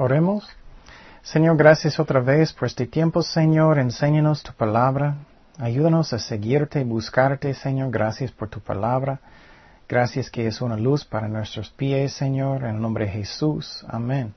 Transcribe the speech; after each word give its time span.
Oremos. 0.00 0.48
Señor, 1.22 1.56
gracias 1.56 1.98
otra 1.98 2.20
vez 2.20 2.52
por 2.52 2.66
este 2.66 2.86
tiempo, 2.86 3.20
Señor. 3.20 3.80
Enséñanos 3.80 4.44
tu 4.44 4.52
palabra. 4.52 5.16
Ayúdanos 5.58 6.12
a 6.12 6.20
seguirte 6.20 6.80
y 6.80 6.84
buscarte, 6.84 7.52
Señor. 7.52 7.90
Gracias 7.90 8.30
por 8.30 8.48
tu 8.48 8.60
palabra. 8.60 9.18
Gracias 9.88 10.30
que 10.30 10.46
es 10.46 10.60
una 10.60 10.76
luz 10.76 11.04
para 11.04 11.26
nuestros 11.26 11.70
pies, 11.70 12.12
Señor. 12.12 12.62
En 12.62 12.76
el 12.76 12.80
nombre 12.80 13.06
de 13.06 13.10
Jesús. 13.10 13.84
Amén. 13.88 14.34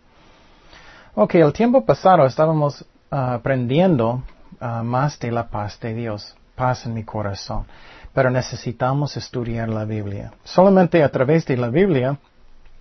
Ok, 1.13 1.35
el 1.35 1.53
tiempo 1.53 1.85
pasado 1.85 2.25
estábamos 2.25 2.83
ah, 3.11 3.35
aprendiendo 3.35 4.23
ah, 4.59 4.81
más 4.81 5.19
de 5.19 5.29
la 5.29 5.47
paz 5.47 5.79
de 5.79 5.93
Dios. 5.93 6.35
Paz 6.55 6.87
en 6.87 6.95
mi 6.95 7.03
corazón. 7.03 7.67
Pero 8.15 8.31
necesitamos 8.31 9.15
estudiar 9.15 9.69
la 9.69 9.85
Biblia. 9.85 10.33
Solamente 10.43 11.03
a 11.03 11.11
través 11.11 11.45
de 11.45 11.55
la 11.55 11.69
Biblia 11.69 12.17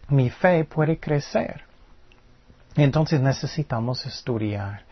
mi 0.08 0.30
fe 0.30 0.64
puede 0.64 0.98
crecer. 0.98 1.68
Entonces 2.76 3.20
necesitamos 3.20 4.06
estudiar. 4.06 4.82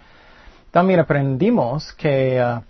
También 0.70 1.00
aprendimos 1.00 1.92
que, 1.94 2.42
uh, 2.42 2.60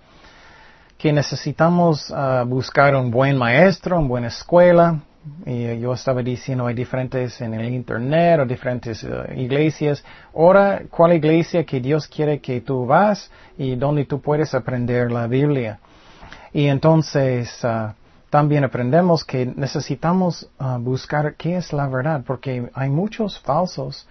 que 0.97 1.13
necesitamos 1.13 2.11
uh, 2.11 2.47
buscar 2.47 2.95
un 2.95 3.11
buen 3.11 3.37
maestro, 3.37 3.99
una 3.99 4.09
buena 4.09 4.29
escuela. 4.29 5.01
Y 5.45 5.79
yo 5.81 5.93
estaba 5.93 6.23
diciendo, 6.23 6.67
hay 6.67 6.75
diferentes 6.75 7.41
en 7.41 7.53
el 7.55 7.75
internet 7.75 8.41
o 8.41 8.47
diferentes 8.47 9.03
uh, 9.03 9.33
iglesias. 9.37 10.05
Ahora, 10.35 10.83
¿cuál 10.89 11.15
iglesia 11.15 11.65
que 11.65 11.81
Dios 11.81 12.07
quiere 12.07 12.41
que 12.41 12.61
tú 12.61 12.87
vas 12.87 13.31
y 13.57 13.75
donde 13.75 14.05
tú 14.05 14.21
puedes 14.21 14.55
aprender 14.55 15.11
la 15.11 15.27
Biblia? 15.27 15.81
Y 16.53 16.67
entonces, 16.67 17.61
también 18.31 18.65
aprendemos 18.65 19.23
que 19.23 19.45
necesitamos 19.45 20.49
buscar 20.81 21.35
qué 21.35 21.57
es 21.57 21.75
la 21.75 21.87
verdad, 21.89 22.23
porque 22.27 22.71
hay 22.73 22.89
muchos 22.89 23.39
falsos 23.39 24.09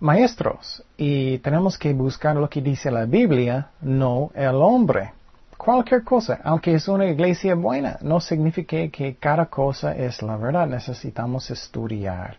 maestros 0.00 0.82
y 0.96 1.38
tenemos 1.38 1.78
que 1.78 1.92
buscar 1.92 2.36
lo 2.36 2.48
que 2.48 2.60
dice 2.60 2.90
la 2.90 3.06
Biblia, 3.06 3.70
no 3.80 4.30
el 4.34 4.56
hombre. 4.56 5.12
Cualquier 5.56 6.04
cosa, 6.04 6.40
aunque 6.44 6.74
es 6.74 6.86
una 6.86 7.06
iglesia 7.06 7.54
buena, 7.54 7.98
no 8.02 8.20
significa 8.20 8.88
que 8.88 9.16
cada 9.18 9.46
cosa 9.46 9.96
es 9.96 10.22
la 10.22 10.36
verdad. 10.36 10.66
Necesitamos 10.66 11.50
estudiar. 11.50 12.36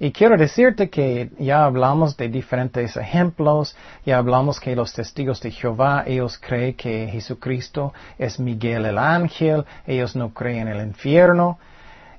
Y 0.00 0.12
quiero 0.12 0.36
decirte 0.36 0.88
que 0.88 1.30
ya 1.38 1.64
hablamos 1.64 2.16
de 2.16 2.28
diferentes 2.28 2.96
ejemplos, 2.96 3.76
ya 4.06 4.18
hablamos 4.18 4.60
que 4.60 4.76
los 4.76 4.92
testigos 4.92 5.40
de 5.40 5.50
Jehová, 5.50 6.04
ellos 6.06 6.38
creen 6.38 6.74
que 6.74 7.08
Jesucristo 7.08 7.92
es 8.16 8.38
Miguel 8.38 8.86
el 8.86 8.96
ángel, 8.96 9.64
ellos 9.86 10.14
no 10.14 10.32
creen 10.32 10.68
en 10.68 10.76
el 10.76 10.86
infierno. 10.86 11.58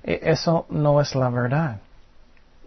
E, 0.03 0.19
eso 0.23 0.65
no 0.69 0.99
es 0.99 1.15
la 1.15 1.29
verdad. 1.29 1.79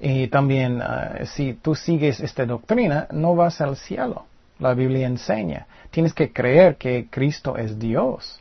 Y 0.04 0.26
también, 0.26 0.82
ah, 0.82 1.20
si 1.26 1.54
tú 1.54 1.76
sigues 1.76 2.18
esta 2.18 2.44
doctrina, 2.44 3.06
no 3.12 3.36
vas 3.36 3.60
al 3.60 3.76
cielo. 3.76 4.24
La 4.58 4.74
Biblia 4.74 5.06
enseña. 5.06 5.68
Tienes 5.92 6.12
que 6.12 6.32
creer 6.32 6.74
que 6.74 7.06
Cristo 7.08 7.56
es 7.56 7.78
Dios. 7.78 8.40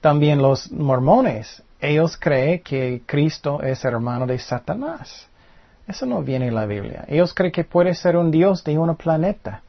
También 0.00 0.42
los 0.42 0.72
mormones, 0.72 1.62
ellos 1.80 2.16
creen 2.16 2.60
que 2.60 3.02
Cristo 3.06 3.62
es 3.62 3.84
hermano 3.84 4.26
de 4.26 4.36
Satanás. 4.40 5.28
Eso 5.86 6.06
no 6.06 6.22
viene 6.22 6.48
en 6.48 6.56
la 6.56 6.66
Biblia. 6.66 7.04
Ellos 7.06 7.32
creen 7.32 7.52
que 7.52 7.62
puede 7.62 7.94
ser 7.94 8.16
un 8.16 8.32
Dios 8.32 8.64
de 8.64 8.76
un 8.76 8.96
planeta. 8.96 9.62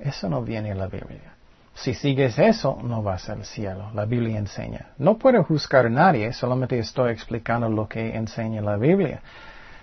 Eso 0.00 0.30
no 0.30 0.40
viene 0.40 0.70
en 0.70 0.78
la 0.78 0.86
Biblia. 0.86 1.34
Si 1.74 1.92
sigues 1.92 2.38
eso, 2.38 2.78
no 2.82 3.02
vas 3.02 3.28
al 3.28 3.44
cielo. 3.44 3.90
La 3.92 4.06
Biblia 4.06 4.38
enseña. 4.38 4.86
No 4.96 5.18
puedo 5.18 5.44
juzgar 5.44 5.84
a 5.84 5.90
nadie, 5.90 6.32
solamente 6.32 6.78
estoy 6.78 7.12
explicando 7.12 7.68
lo 7.68 7.86
que 7.86 8.16
enseña 8.16 8.62
la 8.62 8.78
Biblia. 8.78 9.20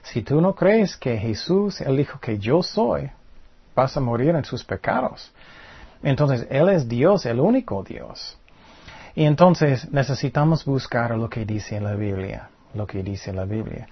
Si 0.03 0.21
tú 0.21 0.41
no 0.41 0.55
crees 0.55 0.97
que 0.97 1.17
Jesús, 1.17 1.81
Él 1.81 1.97
dijo 1.97 2.19
que 2.19 2.37
yo 2.37 2.63
soy, 2.63 3.09
vas 3.75 3.95
a 3.95 3.99
morir 3.99 4.35
en 4.35 4.43
sus 4.43 4.63
pecados. 4.63 5.31
Entonces, 6.03 6.47
Él 6.49 6.69
es 6.69 6.87
Dios, 6.87 7.25
el 7.25 7.39
único 7.39 7.83
Dios. 7.83 8.37
Y 9.13 9.25
entonces 9.25 9.91
necesitamos 9.91 10.65
buscar 10.65 11.15
lo 11.17 11.29
que 11.29 11.45
dice 11.45 11.79
la 11.79 11.95
Biblia, 11.95 12.49
lo 12.73 12.87
que 12.87 13.03
dice 13.03 13.33
la 13.33 13.45
Biblia. 13.45 13.87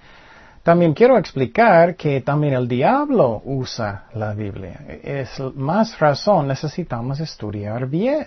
También 0.62 0.92
quiero 0.92 1.16
explicar 1.16 1.94
que 1.96 2.20
también 2.20 2.54
el 2.54 2.68
diablo 2.68 3.40
usa 3.44 4.06
la 4.14 4.34
Biblia. 4.34 4.80
Es 5.02 5.40
más 5.54 5.98
razón, 5.98 6.48
necesitamos 6.48 7.20
estudiar 7.20 7.86
bien. 7.86 8.26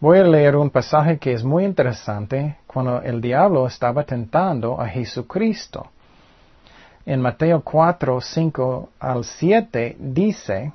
Voy 0.00 0.18
a 0.18 0.24
leer 0.24 0.56
un 0.56 0.70
pasaje 0.70 1.18
que 1.18 1.32
es 1.32 1.44
muy 1.44 1.64
interesante 1.64 2.56
cuando 2.66 3.00
el 3.00 3.20
diablo 3.20 3.66
estaba 3.66 4.04
tentando 4.04 4.80
a 4.80 4.88
Jesucristo 4.88 5.90
en 7.06 7.20
Mateo 7.20 7.62
4, 7.62 8.20
5 8.20 8.88
al 8.98 9.24
7 9.24 9.96
dice, 9.98 10.72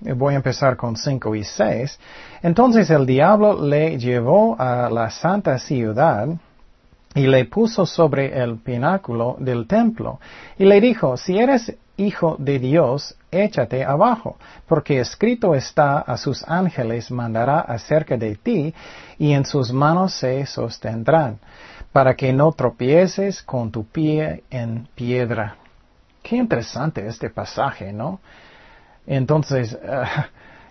voy 0.00 0.34
a 0.34 0.36
empezar 0.36 0.76
con 0.76 0.96
5 0.96 1.34
y 1.34 1.44
6, 1.44 1.98
entonces 2.42 2.90
el 2.90 3.06
diablo 3.06 3.66
le 3.66 3.98
llevó 3.98 4.54
a 4.60 4.90
la 4.90 5.08
santa 5.10 5.58
ciudad 5.58 6.28
y 7.14 7.26
le 7.26 7.46
puso 7.46 7.86
sobre 7.86 8.38
el 8.38 8.58
pináculo 8.58 9.36
del 9.38 9.66
templo 9.66 10.20
y 10.58 10.66
le 10.66 10.78
dijo, 10.80 11.16
si 11.16 11.38
eres 11.38 11.74
hijo 11.96 12.36
de 12.38 12.58
Dios, 12.58 13.16
échate 13.30 13.82
abajo, 13.82 14.36
porque 14.66 15.00
escrito 15.00 15.54
está 15.54 16.00
a 16.00 16.18
sus 16.18 16.46
ángeles 16.46 17.10
mandará 17.10 17.60
acerca 17.60 18.18
de 18.18 18.36
ti 18.36 18.74
y 19.18 19.32
en 19.32 19.46
sus 19.46 19.72
manos 19.72 20.12
se 20.12 20.44
sostendrán, 20.44 21.38
para 21.92 22.14
que 22.14 22.32
no 22.32 22.52
tropieces 22.52 23.42
con 23.42 23.70
tu 23.70 23.84
pie 23.84 24.44
en 24.50 24.88
piedra. 24.94 25.56
Qué 26.22 26.36
interesante 26.36 27.06
este 27.06 27.30
pasaje, 27.30 27.92
¿no? 27.92 28.20
Entonces, 29.06 29.76
eh, 29.82 30.04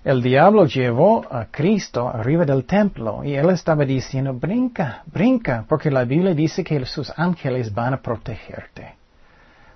el 0.04 0.22
diablo 0.22 0.66
llevó 0.66 1.26
a 1.30 1.46
Cristo 1.52 2.08
arriba 2.08 2.46
del 2.46 2.66
templo 2.66 3.24
y 3.24 3.36
él 3.36 3.50
estaba 3.50 3.86
diciendo, 3.86 4.34
brinca, 4.34 5.04
brinca, 5.06 5.66
porque 5.68 5.92
la 5.92 6.06
Biblia 6.06 6.34
dice 6.34 6.64
que 6.64 6.84
sus 6.86 7.12
ángeles 7.18 7.74
van 7.74 7.94
a 7.94 8.02
protegerte. 8.02 8.96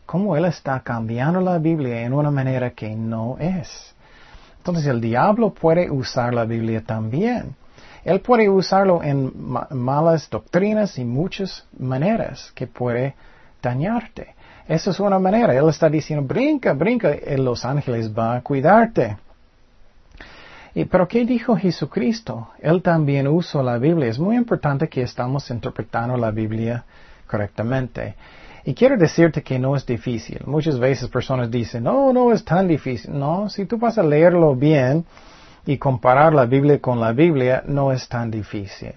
¿Cómo 0.06 0.38
él 0.38 0.46
está 0.46 0.80
cambiando 0.80 1.42
la 1.42 1.58
Biblia 1.58 2.02
en 2.02 2.14
una 2.14 2.32
manera 2.32 2.72
que 2.72 2.96
no 2.96 3.38
es? 3.40 3.94
Entonces 4.58 4.88
el 4.88 5.02
diablo 5.02 5.54
puede 5.54 5.92
usar 5.92 6.34
la 6.34 6.46
Biblia 6.46 6.82
también. 6.82 7.56
Él 8.04 8.22
puede 8.22 8.48
usarlo 8.50 9.04
en 9.04 9.32
malas 9.72 10.30
doctrinas 10.30 10.98
y 11.00 11.06
muchas 11.06 11.66
maneras 11.78 12.52
que 12.54 12.68
puede 12.68 13.16
dañarte. 13.62 14.35
Esa 14.68 14.90
es 14.92 15.00
una 15.00 15.20
manera. 15.20 15.54
Él 15.56 15.70
está 15.70 15.90
diciendo, 15.90 16.26
brinca, 16.26 16.74
brinca, 16.74 17.16
los 17.38 17.64
ángeles 17.66 18.12
van 18.14 18.38
a 18.38 18.42
cuidarte. 18.42 19.18
Y, 20.74 20.86
pero 20.86 21.08
¿qué 21.08 21.24
dijo 21.24 21.56
Jesucristo? 21.56 22.50
Él 22.60 22.82
también 22.82 23.28
usó 23.28 23.62
la 23.62 23.78
Biblia. 23.78 24.10
Es 24.10 24.20
muy 24.20 24.36
importante 24.36 24.90
que 24.90 25.04
estamos 25.04 25.50
interpretando 25.50 26.18
la 26.18 26.32
Biblia 26.32 26.84
correctamente. 27.28 28.16
Y 28.66 28.74
quiero 28.74 28.98
decirte 28.98 29.44
que 29.44 29.60
no 29.60 29.76
es 29.76 29.86
difícil. 29.86 30.42
Muchas 30.46 30.80
veces 30.80 31.08
personas 31.08 31.52
dicen, 31.52 31.84
no, 31.84 32.12
no 32.12 32.34
es 32.34 32.44
tan 32.44 32.68
difícil. 32.68 33.18
No, 33.18 33.48
si 33.48 33.66
tú 33.66 33.78
vas 33.78 34.00
a 34.00 34.04
leerlo 34.04 34.56
bien 34.56 35.06
y 35.68 35.78
comparar 35.78 36.34
la 36.34 36.46
Biblia 36.46 36.80
con 36.82 37.00
la 37.00 37.12
Biblia, 37.12 37.64
no 37.68 37.92
es 37.92 38.10
tan 38.10 38.32
difícil. 38.32 38.94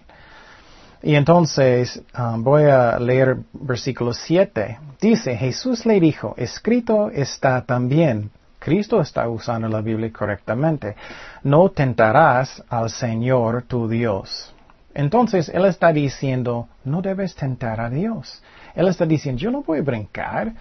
Y 1.02 1.14
entonces 1.14 2.02
um, 2.18 2.42
voy 2.42 2.64
a 2.64 2.98
leer 2.98 3.38
versículo 3.52 4.12
7. 4.12 4.78
Dice, 5.00 5.36
Jesús 5.36 5.86
le 5.86 6.00
dijo, 6.00 6.34
escrito 6.36 7.10
está 7.10 7.62
también. 7.62 8.30
Cristo 8.58 9.00
está 9.00 9.28
usando 9.28 9.68
la 9.68 9.80
Biblia 9.80 10.12
correctamente. 10.12 10.96
No 11.44 11.70
tentarás 11.70 12.62
al 12.68 12.90
Señor 12.90 13.62
tu 13.62 13.88
Dios. 13.88 14.52
Entonces 14.94 15.48
Él 15.48 15.64
está 15.66 15.92
diciendo, 15.92 16.68
no 16.84 17.00
debes 17.00 17.36
tentar 17.36 17.80
a 17.80 17.88
Dios. 17.88 18.42
Él 18.74 18.88
está 18.88 19.06
diciendo, 19.06 19.40
yo 19.40 19.50
no 19.52 19.62
voy 19.62 19.78
a 19.78 19.82
brincar. 19.82 20.52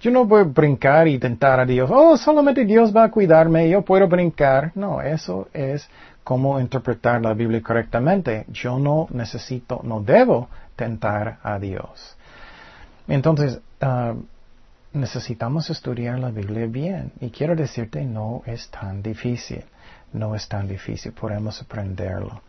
Yo 0.00 0.10
no 0.10 0.24
voy 0.24 0.40
a 0.40 0.44
brincar 0.44 1.06
y 1.06 1.18
tentar 1.18 1.60
a 1.60 1.64
Dios. 1.64 1.88
Oh, 1.92 2.16
solamente 2.16 2.64
Dios 2.64 2.94
va 2.94 3.04
a 3.04 3.10
cuidarme, 3.10 3.68
yo 3.68 3.82
puedo 3.82 4.08
brincar. 4.08 4.72
No, 4.74 5.00
eso 5.00 5.46
es 5.52 5.88
cómo 6.24 6.60
interpretar 6.60 7.22
la 7.22 7.34
Biblia 7.34 7.62
correctamente. 7.62 8.44
Yo 8.48 8.78
no 8.78 9.08
necesito, 9.10 9.80
no 9.82 10.00
debo 10.00 10.48
tentar 10.76 11.38
a 11.42 11.58
Dios. 11.58 12.16
Entonces, 13.08 13.60
ah, 13.80 14.14
necesitamos 14.92 15.70
estudiar 15.70 16.18
la 16.18 16.30
Biblia 16.30 16.66
bien. 16.66 17.12
Y 17.20 17.30
quiero 17.30 17.56
decirte, 17.56 18.04
no 18.04 18.42
es 18.46 18.68
tan 18.70 19.02
difícil. 19.02 19.64
No 20.12 20.34
es 20.34 20.46
tan 20.46 20.68
difícil, 20.68 21.12
podemos 21.12 21.60
aprenderlo. 21.62 22.42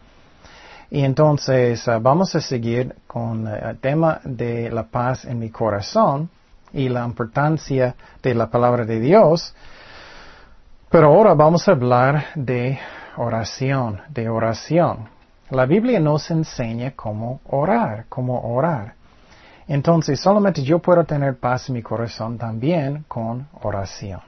Y 0.91 1.03
entonces 1.03 1.87
ah, 1.87 1.99
vamos 1.99 2.35
a 2.35 2.41
seguir 2.41 2.93
con 3.07 3.47
el 3.47 3.77
tema 3.79 4.19
de 4.23 4.69
la 4.69 4.83
paz 4.83 5.25
en 5.25 5.39
mi 5.39 5.49
corazón 5.49 6.29
y 6.73 6.89
la 6.89 7.05
importancia 7.05 7.95
de 8.21 8.33
la 8.35 8.49
palabra 8.49 8.85
de 8.85 8.99
Dios. 8.99 9.55
Pero 10.89 11.07
ahora 11.07 11.33
vamos 11.33 11.67
a 11.67 11.71
hablar 11.71 12.25
de 12.35 12.77
oración, 13.17 14.01
de 14.09 14.29
oración. 14.29 15.09
La 15.49 15.65
Biblia 15.65 15.99
nos 15.99 16.31
enseña 16.31 16.91
cómo 16.91 17.41
orar, 17.45 18.05
cómo 18.09 18.41
orar. 18.55 18.95
Entonces, 19.67 20.19
solamente 20.19 20.63
yo 20.63 20.79
puedo 20.79 21.03
tener 21.03 21.37
paz 21.37 21.69
en 21.69 21.75
mi 21.75 21.81
corazón 21.81 22.37
también 22.37 23.05
con 23.07 23.47
oración. 23.61 24.21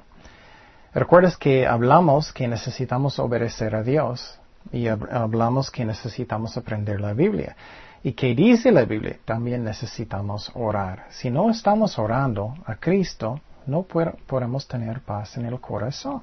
Recuerdas 0.94 1.36
que 1.36 1.68
hablamos 1.68 2.32
que 2.32 2.48
necesitamos 2.48 3.20
obedecer 3.20 3.76
a 3.76 3.84
Dios 3.84 4.40
y 4.72 4.88
hablamos 4.88 5.70
que 5.70 5.84
necesitamos 5.84 6.56
aprender 6.58 7.02
la 7.02 7.14
Biblia. 7.14 7.56
¿Y 8.04 8.14
que 8.14 8.36
dice 8.36 8.72
la 8.72 8.86
Biblia? 8.86 9.18
También 9.26 9.64
necesitamos 9.64 10.52
orar. 10.54 11.08
Si 11.10 11.30
no 11.30 11.50
estamos 11.50 11.98
orando 11.98 12.56
a 12.66 12.76
Cristo, 12.76 13.42
no 13.66 13.82
podemos 13.84 14.68
tener 14.68 15.02
paz 15.02 15.38
en 15.38 15.46
el 15.46 15.60
corazón. 15.60 16.22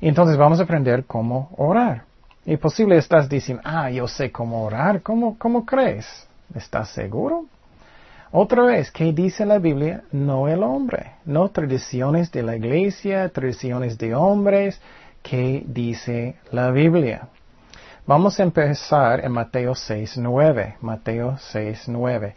Entonces 0.00 0.36
vamos 0.36 0.60
a 0.60 0.64
aprender 0.64 1.04
cómo 1.04 1.50
orar. 1.56 2.04
Y 2.44 2.56
posible 2.56 2.96
estás 2.96 3.28
diciendo, 3.28 3.62
ah, 3.64 3.90
yo 3.90 4.06
sé 4.06 4.30
cómo 4.30 4.64
orar. 4.64 5.02
¿Cómo, 5.02 5.36
cómo 5.38 5.66
crees? 5.66 6.06
¿Estás 6.54 6.90
seguro? 6.90 7.46
Otra 8.30 8.62
vez, 8.64 8.90
¿qué 8.90 9.12
dice 9.12 9.46
la 9.46 9.58
Biblia? 9.58 10.02
No 10.12 10.48
el 10.48 10.62
hombre, 10.62 11.12
no 11.24 11.48
tradiciones 11.48 12.30
de 12.32 12.42
la 12.42 12.56
iglesia, 12.56 13.28
tradiciones 13.30 13.98
de 13.98 14.14
hombres. 14.14 14.80
¿Qué 15.22 15.64
dice 15.66 16.36
la 16.52 16.70
Biblia? 16.70 17.28
Vamos 18.06 18.38
a 18.38 18.44
empezar 18.44 19.24
en 19.24 19.32
Mateo 19.32 19.74
6, 19.74 20.18
9. 20.18 20.76
Mateo 20.80 21.36
6, 21.38 21.88
9. 21.88 22.34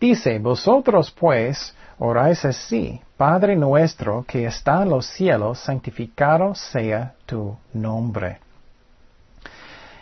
Dice, 0.00 0.38
vosotros 0.38 1.10
pues 1.10 1.74
oráis 1.98 2.44
así, 2.44 3.00
Padre 3.22 3.54
nuestro 3.54 4.24
que 4.26 4.46
está 4.46 4.82
en 4.82 4.90
los 4.90 5.06
cielos, 5.06 5.60
santificado 5.60 6.56
sea 6.56 7.14
tu 7.24 7.56
nombre. 7.72 8.40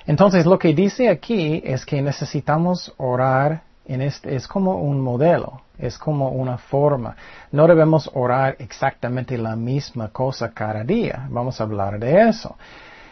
Entonces 0.07 0.47
lo 0.47 0.59
que 0.59 0.73
dice 0.73 1.11
aquí 1.11 1.61
es 1.63 1.85
que 1.85 2.01
necesitamos 2.01 2.95
orar 2.97 3.61
en 3.85 4.01
este, 4.01 4.35
es 4.35 4.49
como 4.49 4.77
un 4.77 5.03
modelo, 5.03 5.61
es 5.79 5.99
como 5.99 6.31
una 6.31 6.57
forma. 6.57 7.15
No 7.53 7.67
debemos 7.67 8.11
orar 8.15 8.57
exactamente 8.59 9.37
la 9.37 9.55
misma 9.55 10.09
cosa 10.09 10.53
cada 10.55 10.83
día. 10.83 11.27
Vamos 11.29 11.61
a 11.61 11.65
hablar 11.65 11.99
de 11.99 12.27
eso. 12.27 12.57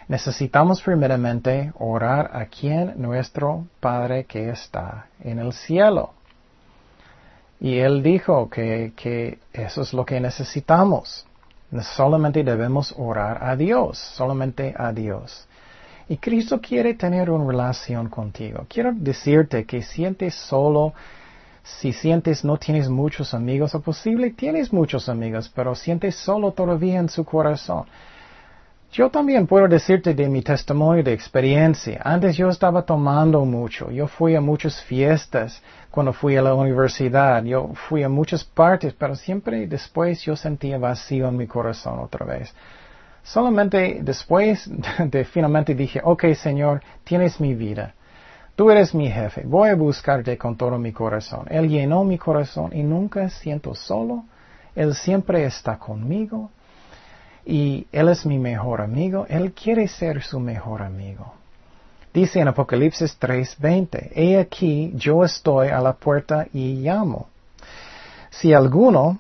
Necesitamos 0.09 0.81
primeramente 0.81 1.71
orar 1.79 2.31
a 2.33 2.47
quien 2.47 2.95
nuestro 2.97 3.67
Padre 3.79 4.25
que 4.25 4.49
está 4.49 5.09
en 5.23 5.39
el 5.39 5.53
cielo. 5.53 6.15
Y 7.61 7.79
Él 7.79 8.03
dijo 8.03 8.49
que, 8.49 8.93
que 8.95 9.39
eso 9.53 9.83
es 9.83 9.93
lo 9.93 10.05
que 10.05 10.21
necesitamos. 10.21 11.27
Solamente 11.83 12.43
debemos 12.45 12.95
orar 12.97 13.43
a 13.43 13.57
Dios, 13.57 13.99
solamente 13.99 14.75
a 14.77 14.93
Dios. 14.93 15.47
Y 16.09 16.17
Cristo 16.17 16.61
quiere 16.61 16.95
tener 16.95 17.31
una 17.31 17.47
relación 17.47 18.09
contigo. 18.09 18.65
Quiero 18.69 18.93
decirte 18.95 19.67
que 19.67 19.83
sientes 19.83 20.35
solo, 20.35 20.95
si 21.63 21.93
sientes 21.93 22.45
no 22.45 22.57
tienes 22.57 22.89
muchos 22.89 23.35
amigos, 23.35 23.75
o 23.75 23.81
posible 23.81 24.31
tienes 24.31 24.73
muchos 24.73 25.09
amigos, 25.11 25.51
pero 25.55 25.75
sientes 25.75 26.15
solo 26.15 26.53
todavía 26.53 26.99
en 26.99 27.11
su 27.11 27.25
corazón. 27.25 27.85
Yo 28.91 29.11
también 29.11 29.47
puedo 29.47 29.69
decirte 29.69 30.15
de 30.15 30.29
mi 30.29 30.41
testimonio 30.41 31.05
de 31.05 31.13
experiencia. 31.13 32.01
Antes 32.03 32.37
yo 32.37 32.49
estaba 32.49 32.83
tomando 32.83 33.45
mucho. 33.45 33.91
Yo 33.91 34.09
fui 34.09 34.35
a 34.35 34.41
muchas 34.41 34.83
fiestas 34.83 35.63
cuando 35.91 36.15
fui 36.15 36.37
a 36.37 36.43
la 36.43 36.55
universidad. 36.55 37.45
Yo 37.45 37.73
fui 37.89 38.03
a 38.03 38.09
muchas 38.09 38.45
partes, 38.45 38.95
pero 38.95 39.15
siempre 39.15 39.67
después 39.67 40.23
yo 40.23 40.37
sentía 40.37 40.79
vacío 40.79 41.29
en 41.29 41.37
mi 41.37 41.47
corazón 41.47 41.99
otra 41.99 42.25
vez. 42.25 42.55
Solamente 43.23 44.01
después 44.03 44.71
de 45.05 45.25
finalmente 45.25 45.75
dije, 45.75 46.01
ok 46.03 46.33
Señor, 46.35 46.83
tienes 47.05 47.39
mi 47.41 47.55
vida. 47.55 47.95
Tú 48.57 48.71
eres 48.71 48.95
mi 48.95 49.09
jefe. 49.09 49.43
Voy 49.45 49.69
a 49.69 49.77
buscarte 49.77 50.37
con 50.39 50.57
todo 50.57 50.79
mi 50.79 50.93
corazón. 50.93 51.47
Él 51.51 51.69
llenó 51.69 52.05
mi 52.05 52.19
corazón 52.19 52.75
y 52.75 52.83
nunca 52.83 53.29
siento 53.29 53.75
solo. 53.75 54.25
Él 54.75 54.95
siempre 54.95 55.45
está 55.45 55.79
conmigo. 55.79 56.51
Y 57.49 57.87
Él 57.93 58.09
es 58.09 58.27
mi 58.27 58.39
mejor 58.39 58.83
amigo. 58.83 59.27
Él 59.29 59.53
quiere 59.53 59.89
ser 59.89 60.23
su 60.23 60.39
mejor 60.39 60.83
amigo. 60.83 61.33
Dice 62.13 62.41
en 62.41 62.49
Apocalipsis 62.49 63.19
3:20, 63.19 64.11
He 64.15 64.39
aquí, 64.39 64.93
yo 64.95 65.25
estoy 65.25 65.69
a 65.69 65.81
la 65.81 65.95
puerta 65.95 66.47
y 66.53 66.75
llamo. 66.75 67.29
Si 68.31 68.53
alguno 68.53 69.19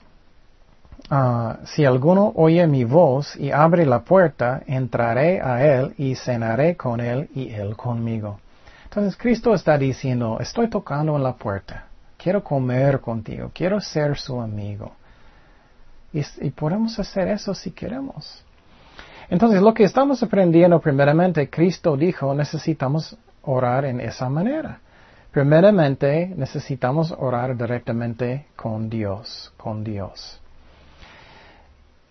Ah, 1.11 1.61
si 1.65 1.87
alguno 1.87 2.33
oye 2.37 2.67
mi 2.67 2.85
voz 2.85 3.35
y 3.37 3.51
abre 3.51 3.87
la 3.87 4.01
puerta, 4.01 4.61
entraré 4.67 5.41
a 5.41 5.65
él 5.65 5.95
y 5.97 6.15
cenaré 6.15 6.77
con 6.77 7.01
él 7.01 7.31
y 7.35 7.49
él 7.51 7.77
conmigo. 7.77 8.41
Entonces 8.85 9.17
Cristo 9.17 9.55
está 9.55 9.79
diciendo, 9.79 10.37
estoy 10.39 10.69
tocando 10.69 11.17
en 11.17 11.23
la 11.23 11.35
puerta, 11.35 11.87
quiero 12.19 12.45
comer 12.45 13.01
contigo, 13.01 13.51
quiero 13.55 13.81
ser 13.81 14.19
su 14.19 14.39
amigo. 14.39 14.93
Y, 16.12 16.50
podemos 16.50 16.99
hacer 16.99 17.28
eso 17.28 17.55
si 17.55 17.70
queremos. 17.70 18.43
Entonces 19.28 19.60
lo 19.60 19.75
que 19.75 19.84
estamos 19.84 20.22
aprendiendo 20.22 20.81
primeramente, 20.81 21.50
Cristo 21.50 21.96
dijo, 21.96 22.34
necesitamos 22.34 23.16
orar 23.43 23.84
en 23.84 24.00
esa 24.00 24.28
manera. 24.28 24.81
Primeramente 25.31 26.32
necesitamos 26.34 27.14
orar 27.16 27.56
directamente 27.56 28.46
con 28.56 28.88
Dios, 28.88 29.52
con 29.58 29.84
Dios. 29.84 30.40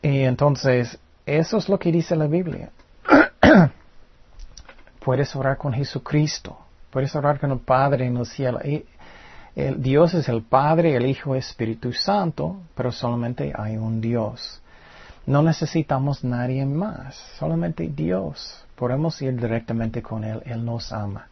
Y 0.03 0.21
entonces, 0.21 0.99
eso 1.25 1.57
es 1.57 1.67
lo 1.67 1.79
que 1.79 1.91
dice 1.91 2.15
la 2.15 2.27
Biblia. 2.27 2.69
puedes 5.03 5.35
orar 5.35 5.57
con 5.57 5.73
Jesucristo, 5.73 6.57
puedes 6.91 7.15
orar 7.15 7.39
con 7.39 7.51
el 7.51 7.59
Padre 7.59 8.05
en 8.05 8.17
el 8.17 8.25
cielo. 8.27 8.59
El 9.57 9.81
Dios 9.81 10.13
es 10.13 10.29
el 10.29 10.43
Padre, 10.43 10.95
el 10.95 11.07
Hijo, 11.07 11.33
el 11.33 11.39
Espíritu 11.39 11.91
Santo, 11.91 12.57
pero 12.75 12.91
solamente 12.91 13.51
hay 13.55 13.75
un 13.75 13.99
Dios. 13.99 14.61
No 15.25 15.41
necesitamos 15.41 16.23
nadie 16.23 16.63
más, 16.63 17.15
solamente 17.39 17.87
Dios. 17.87 18.63
Podemos 18.75 19.19
ir 19.19 19.35
directamente 19.35 20.03
con 20.03 20.23
Él, 20.23 20.43
Él 20.45 20.63
nos 20.63 20.93
ama. 20.93 21.27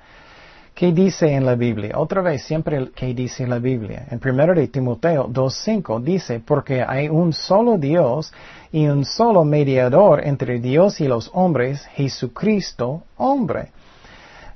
¿Qué 0.74 0.92
dice 0.92 1.36
en 1.36 1.46
la 1.46 1.54
Biblia? 1.54 2.00
Otra 2.00 2.24
vez, 2.24 2.42
siempre 2.42 2.90
¿qué 2.96 3.14
dice 3.14 3.46
la 3.46 3.60
Biblia? 3.60 4.08
En 4.10 4.20
1 4.20 4.56
de 4.56 4.68
Timoteo 4.70 5.28
2.5 5.30 6.02
dice, 6.02 6.40
porque 6.40 6.82
hay 6.82 7.08
un 7.08 7.32
solo 7.32 7.78
Dios 7.78 8.34
y 8.72 8.88
un 8.88 9.06
solo 9.06 9.46
mediador 9.46 10.26
entre 10.26 10.60
Dios 10.60 11.00
y 11.00 11.08
los 11.08 11.30
hombres, 11.32 11.86
Jesucristo, 11.94 13.04
hombre. 13.18 13.70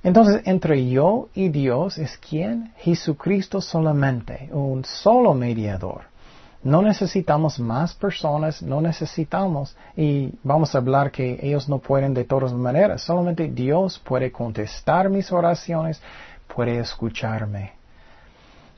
Entonces, 0.03 0.41
entre 0.45 0.89
yo 0.89 1.29
y 1.33 1.49
Dios 1.49 1.97
es 1.97 2.17
quién? 2.17 2.73
Jesucristo 2.77 3.59
solamente, 3.59 4.49
un 4.51 4.85
solo 4.85 5.33
mediador. 5.33 6.03
No 6.63 6.81
necesitamos 6.81 7.59
más 7.59 7.93
personas, 7.95 8.61
no 8.61 8.81
necesitamos, 8.81 9.75
y 9.95 10.33
vamos 10.43 10.75
a 10.75 10.79
hablar 10.79 11.11
que 11.11 11.39
ellos 11.41 11.69
no 11.69 11.79
pueden 11.79 12.13
de 12.13 12.25
todas 12.25 12.53
maneras, 12.53 13.01
solamente 13.01 13.47
Dios 13.47 13.99
puede 13.99 14.31
contestar 14.31 15.09
mis 15.09 15.31
oraciones, 15.31 16.01
puede 16.53 16.79
escucharme, 16.79 17.71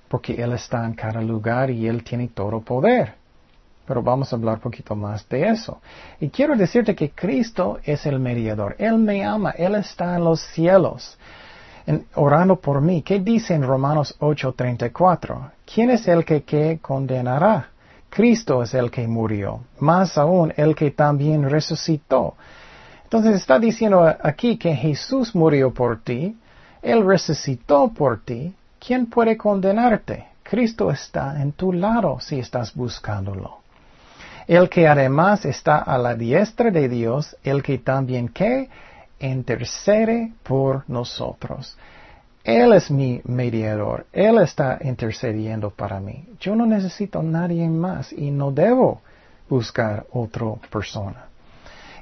porque 0.08 0.34
Él 0.42 0.54
está 0.54 0.86
en 0.86 0.94
cada 0.94 1.22
lugar 1.22 1.72
y 1.72 1.88
Él 1.88 2.04
tiene 2.04 2.28
todo 2.28 2.62
poder. 2.62 3.21
Pero 3.86 4.02
vamos 4.02 4.32
a 4.32 4.36
hablar 4.36 4.56
un 4.56 4.62
poquito 4.62 4.96
más 4.96 5.28
de 5.28 5.50
eso. 5.50 5.82
Y 6.20 6.30
quiero 6.30 6.56
decirte 6.56 6.96
que 6.96 7.12
Cristo 7.12 7.80
es 7.84 8.06
el 8.06 8.20
mediador. 8.20 8.76
Él 8.78 8.98
me 8.98 9.26
ama, 9.26 9.52
Él 9.52 9.76
está 9.76 10.16
en 10.16 10.24
los 10.24 10.40
cielos. 10.40 11.18
orando 12.16 12.58
por 12.58 12.80
mí. 12.80 13.02
¿Qué 13.02 13.20
dice 13.20 13.56
en 13.56 13.64
Romanos 13.64 14.16
8:34? 14.20 15.52
¿Quién 15.66 15.90
es 15.90 16.08
el 16.08 16.24
que, 16.24 16.44
que 16.44 16.80
condenará? 16.80 17.72
Cristo 18.12 18.62
es 18.62 18.74
el 18.74 18.92
que 18.92 19.08
murió, 19.08 19.62
más 19.80 20.18
aún 20.18 20.54
el 20.58 20.76
que 20.76 20.92
también 20.92 21.50
resucitó. 21.50 22.36
Entonces 23.06 23.36
está 23.36 23.58
diciendo 23.58 24.04
aquí 24.22 24.58
que 24.58 24.76
Jesús 24.76 25.34
murió 25.34 25.74
por 25.74 26.02
ti, 26.02 26.38
Él 26.82 27.06
resucitó 27.06 27.88
por 27.88 28.22
ti. 28.22 28.54
¿Quién 28.86 29.06
puede 29.06 29.38
condenarte? 29.38 30.28
Cristo 30.44 30.92
está 30.92 31.42
en 31.42 31.54
tu 31.54 31.72
lado 31.72 32.20
si 32.20 32.38
estás 32.38 32.76
buscándolo. 32.76 33.61
El 34.48 34.70
que 34.70 34.88
además 34.88 35.46
está 35.46 35.78
a 35.78 35.98
la 35.98 36.16
diestra 36.16 36.72
de 36.72 36.90
Dios, 36.90 37.36
el 37.44 37.62
que 37.62 37.78
también 37.78 38.30
que 38.30 38.70
intercede 39.20 40.34
por 40.44 40.84
nosotros. 40.90 41.78
Él 42.44 42.74
es 42.74 42.90
mi 42.90 43.22
mediador. 43.26 44.08
Él 44.12 44.40
está 44.40 44.80
intercediendo 44.82 45.70
para 45.70 46.00
mí. 46.00 46.28
Yo 46.40 46.56
no 46.56 46.66
necesito 46.66 47.20
a 47.20 47.24
nadie 47.24 47.68
más 47.70 48.12
y 48.12 48.32
no 48.32 48.52
debo 48.52 49.02
buscar 49.48 50.06
otra 50.12 50.54
persona. 50.72 51.26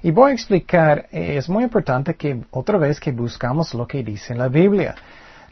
Y 0.02 0.12
voy 0.12 0.32
a 0.32 0.34
explicar, 0.34 1.08
es 1.12 1.50
muy 1.50 1.66
importante 1.66 2.16
que 2.16 2.42
otra 2.52 2.78
vez 2.78 3.02
que 3.02 3.12
buscamos 3.12 3.74
lo 3.74 3.86
que 3.86 4.02
dice 4.02 4.34
la 4.34 4.48
Biblia. 4.48 4.96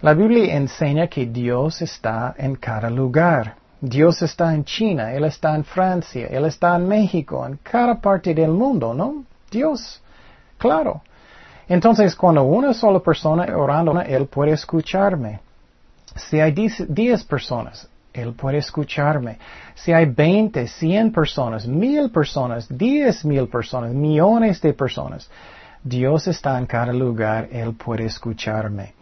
La 0.02 0.14
Biblia 0.14 0.56
enseña 0.56 1.08
que 1.08 1.26
Dios 1.26 1.82
está 1.82 2.34
en 2.38 2.56
cada 2.56 2.90
lugar. 2.90 3.56
Dios 3.80 4.22
está 4.22 4.54
en 4.54 4.66
China, 4.66 5.14
Él 5.14 5.26
está 5.26 5.56
en 5.56 5.64
Francia, 5.64 6.28
Él 6.28 6.46
está 6.46 6.76
en 6.76 6.88
México, 6.88 7.46
en 7.46 7.60
cada 7.62 7.96
parte 8.02 8.34
del 8.34 8.52
mundo, 8.52 8.94
¿no? 8.94 9.24
Dios, 9.52 10.02
claro. 10.58 11.02
Entonces, 11.68 12.16
cuando 12.16 12.44
una 12.44 12.74
sola 12.74 13.00
persona 13.00 13.46
orando, 13.56 14.00
Él 14.02 14.28
puede 14.28 14.54
escucharme. 14.54 15.40
Si 16.16 16.40
hay 16.40 16.52
diez 16.52 17.24
personas, 17.26 17.88
Él 18.14 18.34
puede 18.34 18.58
escucharme. 18.58 19.38
Si 19.76 19.92
hay 19.94 20.06
20, 20.06 20.68
100 20.68 21.12
personas, 21.12 21.68
mil 21.68 22.10
personas, 22.10 22.68
diez 22.70 23.24
mil 23.26 23.48
personas, 23.48 23.94
millones 23.94 24.62
de 24.62 24.74
personas, 24.74 25.30
Dios 25.84 26.28
está 26.28 26.58
en 26.58 26.66
cada 26.66 26.92
lugar, 26.94 27.48
Él 27.52 27.74
puede 27.74 28.06
escucharme. 28.06 28.94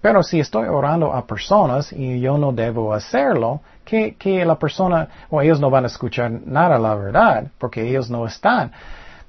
Pero 0.00 0.22
si 0.22 0.40
estoy 0.40 0.68
orando 0.68 1.12
a 1.12 1.26
personas 1.26 1.92
y 1.92 2.20
yo 2.20 2.38
no 2.38 2.52
debo 2.52 2.94
hacerlo, 2.94 3.60
que, 3.88 4.16
que 4.16 4.44
la 4.44 4.58
persona, 4.58 5.08
o 5.30 5.40
ellos 5.40 5.60
no 5.60 5.70
van 5.70 5.84
a 5.84 5.86
escuchar 5.86 6.30
nada 6.30 6.78
la 6.78 6.94
verdad, 6.94 7.46
porque 7.58 7.88
ellos 7.88 8.10
no 8.10 8.26
están. 8.26 8.70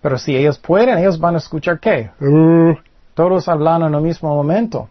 Pero 0.02 0.18
si 0.18 0.36
ellos 0.36 0.60
pueden, 0.60 0.98
ellos 0.98 1.18
van 1.18 1.36
a 1.36 1.38
escuchar 1.38 1.80
qué? 1.80 2.10
Uh, 2.20 2.76
todos 3.14 3.48
hablando 3.48 3.88
en 3.88 3.94
el 3.94 4.02
mismo 4.02 4.36
momento. 4.36 4.90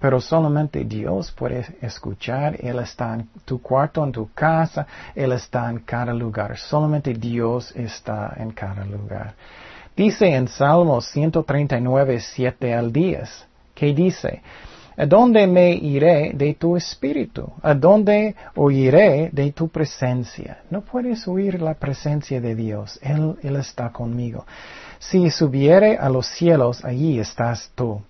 Pero 0.00 0.20
solamente 0.20 0.84
Dios 0.84 1.30
puede 1.32 1.64
escuchar. 1.82 2.56
Él 2.60 2.78
está 2.78 3.14
en 3.14 3.28
tu 3.44 3.60
cuarto, 3.60 4.02
en 4.02 4.10
tu 4.10 4.32
casa. 4.32 4.86
Él 5.14 5.32
está 5.32 5.70
en 5.70 5.80
cada 5.80 6.12
lugar. 6.12 6.56
Solamente 6.56 7.12
Dios 7.12 7.72
está 7.76 8.34
en 8.38 8.52
cada 8.52 8.84
lugar. 8.84 9.34
Dice 9.94 10.34
en 10.34 10.48
Salmos 10.48 11.06
139, 11.06 12.20
7 12.20 12.74
al 12.74 12.92
10, 12.92 13.46
que 13.74 13.92
dice, 13.92 14.42
¿A 15.02 15.06
dónde 15.06 15.48
me 15.48 15.72
iré 15.72 16.30
de 16.32 16.54
tu 16.54 16.76
espíritu? 16.76 17.50
¿A 17.60 17.74
dónde 17.74 18.36
oiré 18.54 19.30
de 19.32 19.50
tu 19.50 19.66
presencia? 19.66 20.58
No 20.70 20.82
puedes 20.82 21.26
oír 21.26 21.60
la 21.60 21.74
presencia 21.74 22.40
de 22.40 22.54
Dios. 22.54 23.00
Él, 23.02 23.34
Él 23.42 23.56
está 23.56 23.90
conmigo. 23.90 24.46
Si 25.00 25.28
subiere 25.30 25.96
a 25.96 26.08
los 26.08 26.28
cielos, 26.28 26.84
allí 26.84 27.18
estás 27.18 27.72
tú. 27.74 28.00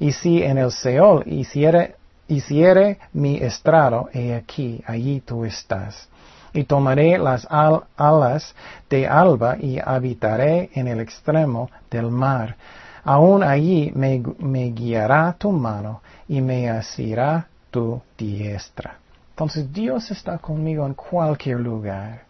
Y 0.00 0.10
si 0.10 0.42
en 0.42 0.58
el 0.58 0.72
Seol 0.72 1.22
hiciere, 1.24 1.94
hiciere 2.26 2.98
mi 3.12 3.36
estrado, 3.36 4.08
he 4.12 4.34
aquí, 4.34 4.82
allí 4.88 5.20
tú 5.20 5.44
estás. 5.44 6.08
Y 6.52 6.64
tomaré 6.64 7.16
las 7.16 7.46
alas 7.48 8.56
de 8.88 9.06
alba 9.06 9.56
y 9.56 9.78
habitaré 9.78 10.70
en 10.74 10.88
el 10.88 10.98
extremo 10.98 11.70
del 11.92 12.10
mar. 12.10 12.56
Aún 13.04 13.42
allí 13.42 13.92
me, 13.94 14.22
me 14.38 14.70
guiará 14.70 15.34
tu 15.38 15.50
mano 15.50 16.02
y 16.28 16.40
me 16.40 16.68
asirá 16.68 17.46
tu 17.70 18.00
diestra. 18.18 18.98
Entonces 19.30 19.72
Dios 19.72 20.10
está 20.10 20.38
conmigo 20.38 20.86
en 20.86 20.94
cualquier 20.94 21.60
lugar, 21.60 22.24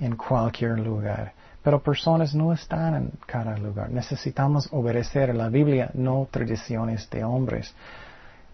en 0.00 0.16
cualquier 0.16 0.78
lugar. 0.78 1.32
Pero 1.62 1.82
personas 1.82 2.34
no 2.34 2.52
están 2.52 2.94
en 2.94 3.12
cada 3.26 3.58
lugar. 3.58 3.90
Necesitamos 3.90 4.68
obedecer 4.72 5.34
la 5.34 5.48
Biblia, 5.48 5.90
no 5.94 6.28
tradiciones 6.30 7.10
de 7.10 7.24
hombres. 7.24 7.74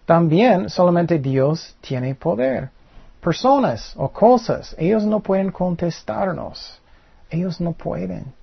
También 0.05 0.69
solamente 0.69 1.19
Dios 1.19 1.77
tiene 1.79 2.15
poder. 2.15 2.71
Personas 3.21 3.93
o 3.95 4.09
cosas, 4.09 4.75
ellos 4.77 5.05
no 5.05 5.21
pueden 5.21 5.51
contestarnos. 5.51 6.81
Ellos 7.29 7.61
no 7.61 7.71
pueden. 7.71 8.33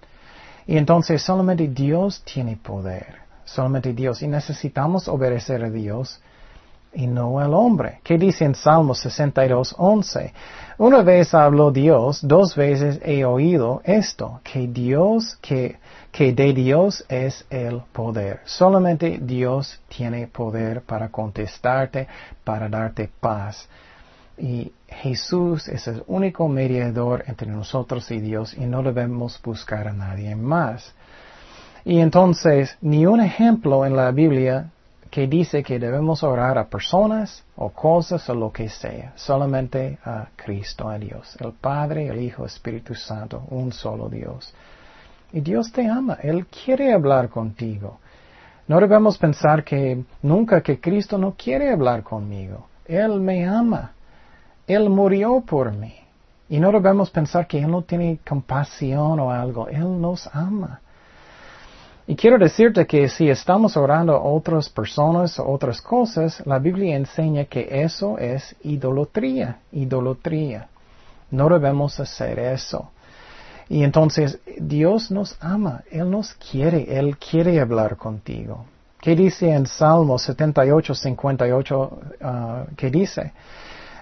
Y 0.70 0.76
entonces 0.76 1.20
solamente 1.20 1.66
Dios 1.66 2.22
tiene 2.22 2.54
poder. 2.54 3.16
Solamente 3.44 3.92
Dios. 3.92 4.22
Y 4.22 4.28
necesitamos 4.28 5.08
obedecer 5.08 5.64
a 5.64 5.68
Dios 5.68 6.20
y 6.92 7.08
no 7.08 7.42
el 7.44 7.52
hombre. 7.54 7.98
¿Qué 8.04 8.16
dice 8.16 8.44
en 8.44 8.54
Salmo 8.54 8.94
62, 8.94 9.74
11? 9.76 10.32
Una 10.78 11.02
vez 11.02 11.34
habló 11.34 11.72
Dios, 11.72 12.20
dos 12.22 12.54
veces 12.54 13.00
he 13.04 13.24
oído 13.24 13.82
esto, 13.84 14.42
que 14.44 14.68
Dios, 14.68 15.36
que, 15.40 15.80
que 16.12 16.32
de 16.32 16.52
Dios 16.52 17.04
es 17.08 17.44
el 17.50 17.80
poder. 17.92 18.38
Solamente 18.44 19.18
Dios 19.20 19.80
tiene 19.88 20.28
poder 20.28 20.82
para 20.82 21.08
contestarte, 21.08 22.06
para 22.44 22.68
darte 22.68 23.10
paz. 23.18 23.68
Y 24.38 24.72
Jesús 24.88 25.68
es 25.68 25.86
el 25.86 26.02
único 26.06 26.48
mediador 26.48 27.24
entre 27.26 27.50
nosotros 27.50 28.10
y 28.10 28.20
Dios 28.20 28.54
y 28.54 28.66
no 28.66 28.82
debemos 28.82 29.40
buscar 29.42 29.88
a 29.88 29.92
nadie 29.92 30.34
más. 30.34 30.94
Y 31.84 32.00
entonces, 32.00 32.76
ni 32.80 33.06
un 33.06 33.20
ejemplo 33.20 33.84
en 33.86 33.96
la 33.96 34.10
Biblia 34.10 34.70
que 35.10 35.26
dice 35.26 35.62
que 35.62 35.78
debemos 35.78 36.22
orar 36.22 36.56
a 36.56 36.68
personas 36.68 37.42
o 37.56 37.70
cosas 37.70 38.28
o 38.28 38.34
lo 38.34 38.52
que 38.52 38.68
sea, 38.68 39.12
solamente 39.16 39.98
a 40.04 40.28
Cristo, 40.36 40.88
a 40.88 40.98
Dios, 40.98 41.36
el 41.40 41.52
Padre, 41.52 42.06
el 42.06 42.20
Hijo, 42.20 42.44
Espíritu 42.44 42.94
Santo, 42.94 43.44
un 43.50 43.72
solo 43.72 44.08
Dios. 44.08 44.54
Y 45.32 45.40
Dios 45.40 45.72
te 45.72 45.88
ama, 45.88 46.18
Él 46.22 46.46
quiere 46.46 46.92
hablar 46.92 47.28
contigo. 47.28 47.98
No 48.68 48.78
debemos 48.78 49.18
pensar 49.18 49.64
que 49.64 50.04
nunca 50.22 50.60
que 50.60 50.80
Cristo 50.80 51.18
no 51.18 51.34
quiere 51.36 51.72
hablar 51.72 52.04
conmigo. 52.04 52.68
Él 52.86 53.20
me 53.20 53.44
ama. 53.44 53.92
Él 54.74 54.88
murió 54.88 55.40
por 55.40 55.72
mí. 55.72 55.94
Y 56.48 56.58
no 56.60 56.70
debemos 56.72 57.10
pensar 57.10 57.46
que 57.46 57.58
Él 57.58 57.70
no 57.70 57.82
tiene 57.82 58.18
compasión 58.28 59.18
o 59.20 59.30
algo. 59.30 59.68
Él 59.68 60.00
nos 60.00 60.28
ama. 60.32 60.80
Y 62.06 62.16
quiero 62.16 62.38
decirte 62.38 62.86
que 62.86 63.08
si 63.08 63.28
estamos 63.28 63.76
orando 63.76 64.14
a 64.14 64.22
otras 64.22 64.68
personas 64.68 65.38
o 65.38 65.48
otras 65.48 65.80
cosas, 65.80 66.44
la 66.44 66.58
Biblia 66.58 66.96
enseña 66.96 67.44
que 67.44 67.68
eso 67.82 68.18
es 68.18 68.56
idolatría, 68.64 69.58
idolatría. 69.70 70.68
No 71.30 71.48
debemos 71.48 72.00
hacer 72.00 72.38
eso. 72.38 72.90
Y 73.68 73.84
entonces 73.84 74.40
Dios 74.58 75.12
nos 75.12 75.36
ama, 75.40 75.84
Él 75.90 76.10
nos 76.10 76.34
quiere, 76.34 76.98
Él 76.98 77.16
quiere 77.16 77.60
hablar 77.60 77.96
contigo. 77.96 78.64
¿Qué 79.00 79.14
dice 79.14 79.50
en 79.50 79.66
Salmo 79.66 80.18
78, 80.18 80.94
58? 80.94 81.78
Uh, 81.78 82.74
¿Qué 82.76 82.90
dice? 82.90 83.32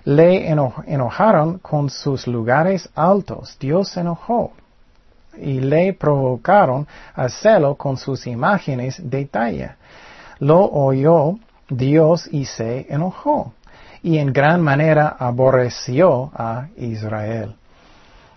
Le 0.08 0.48
enojaron 0.48 1.58
con 1.58 1.90
sus 1.90 2.26
lugares 2.26 2.88
altos. 2.94 3.58
Dios 3.60 3.90
se 3.90 4.00
enojó 4.00 4.52
y 5.36 5.60
le 5.60 5.92
provocaron 5.92 6.86
a 7.14 7.28
celo 7.28 7.74
con 7.74 7.98
sus 7.98 8.26
imágenes 8.26 8.98
de 9.10 9.26
talla. 9.26 9.76
Lo 10.38 10.64
oyó 10.64 11.34
Dios 11.68 12.26
y 12.32 12.46
se 12.46 12.86
enojó, 12.88 13.52
y 14.02 14.16
en 14.16 14.32
gran 14.32 14.62
manera 14.62 15.14
aborreció 15.18 16.30
a 16.34 16.68
Israel. 16.78 17.56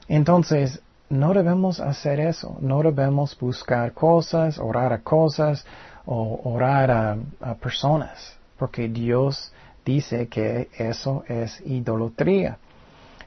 Entonces, 0.10 0.82
no 1.08 1.34
debemos 1.34 1.80
hacer 1.80 2.20
eso, 2.20 2.58
no 2.60 2.84
debemos 2.84 3.40
buscar 3.40 3.94
cosas, 3.94 4.60
orar 4.60 4.92
a 4.92 5.00
cosas 5.04 5.66
o 6.06 6.42
orar 6.44 6.92
a, 6.92 7.16
a 7.40 7.56
personas, 7.56 8.36
porque 8.58 8.90
Dios 8.90 9.54
dice 9.86 10.28
que 10.28 10.70
eso 10.78 11.24
es 11.28 11.62
idolatría. 11.66 12.58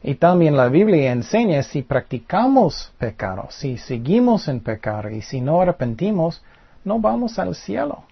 Y 0.03 0.17
también 0.17 0.57
la 0.57 0.69
Biblia 0.69 1.13
enseña 1.13 1.63
si 1.63 1.83
practicamos 1.83 2.93
pecado, 2.99 3.47
si 3.51 3.79
seguimos 3.79 4.49
en 4.49 4.61
pecado 4.61 5.09
y 5.09 5.23
si 5.23 5.41
no 5.41 5.63
arrepentimos, 5.63 6.43
no 6.85 7.01
vamos 7.01 7.39
al 7.39 7.55
cielo. 7.55 8.05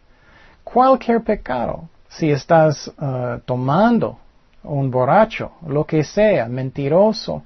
Cualquier 0.65 1.23
pecado, 1.23 1.89
si 2.09 2.31
estás 2.31 2.89
uh, 2.89 3.41
tomando 3.45 4.19
un 4.65 4.91
borracho, 4.91 5.53
lo 5.67 5.85
que 5.85 6.03
sea, 6.03 6.49
mentiroso, 6.49 7.43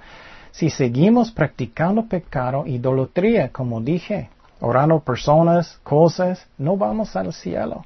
si 0.52 0.70
seguimos 0.70 1.32
practicando 1.32 2.04
pecado, 2.06 2.66
idolatría, 2.66 3.50
como 3.50 3.80
dije, 3.80 4.30
orando 4.60 5.00
personas, 5.00 5.78
cosas, 5.82 6.46
no 6.56 6.76
vamos 6.76 7.16
al 7.16 7.32
cielo. 7.32 7.84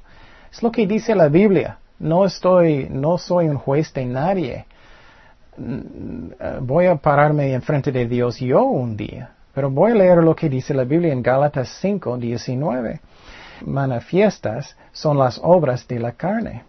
Es 0.51 0.61
lo 0.61 0.71
que 0.71 0.85
dice 0.85 1.15
la 1.15 1.27
Biblia. 1.27 1.79
No 2.01 2.25
estoy, 2.25 2.87
no 2.89 3.19
soy 3.19 3.47
un 3.47 3.57
juez 3.57 3.93
de 3.93 4.05
nadie. 4.05 4.65
Mm, 5.55 6.31
voy 6.61 6.87
a 6.87 6.95
pararme 6.95 7.53
enfrente 7.53 7.91
de 7.91 8.07
Dios 8.07 8.39
yo 8.39 8.63
un 8.63 8.97
día, 8.97 9.29
pero 9.53 9.69
voy 9.69 9.91
a 9.91 9.95
leer 9.95 10.17
lo 10.17 10.35
que 10.35 10.49
dice 10.49 10.73
la 10.73 10.83
Biblia 10.83 11.13
en 11.13 11.21
Gálatas 11.21 11.69
5, 11.79 12.17
19. 12.17 12.99
Manifiestas 13.67 14.75
son 14.91 15.19
las 15.19 15.39
obras 15.43 15.87
de 15.87 15.99
la 15.99 16.13
carne, 16.13 16.63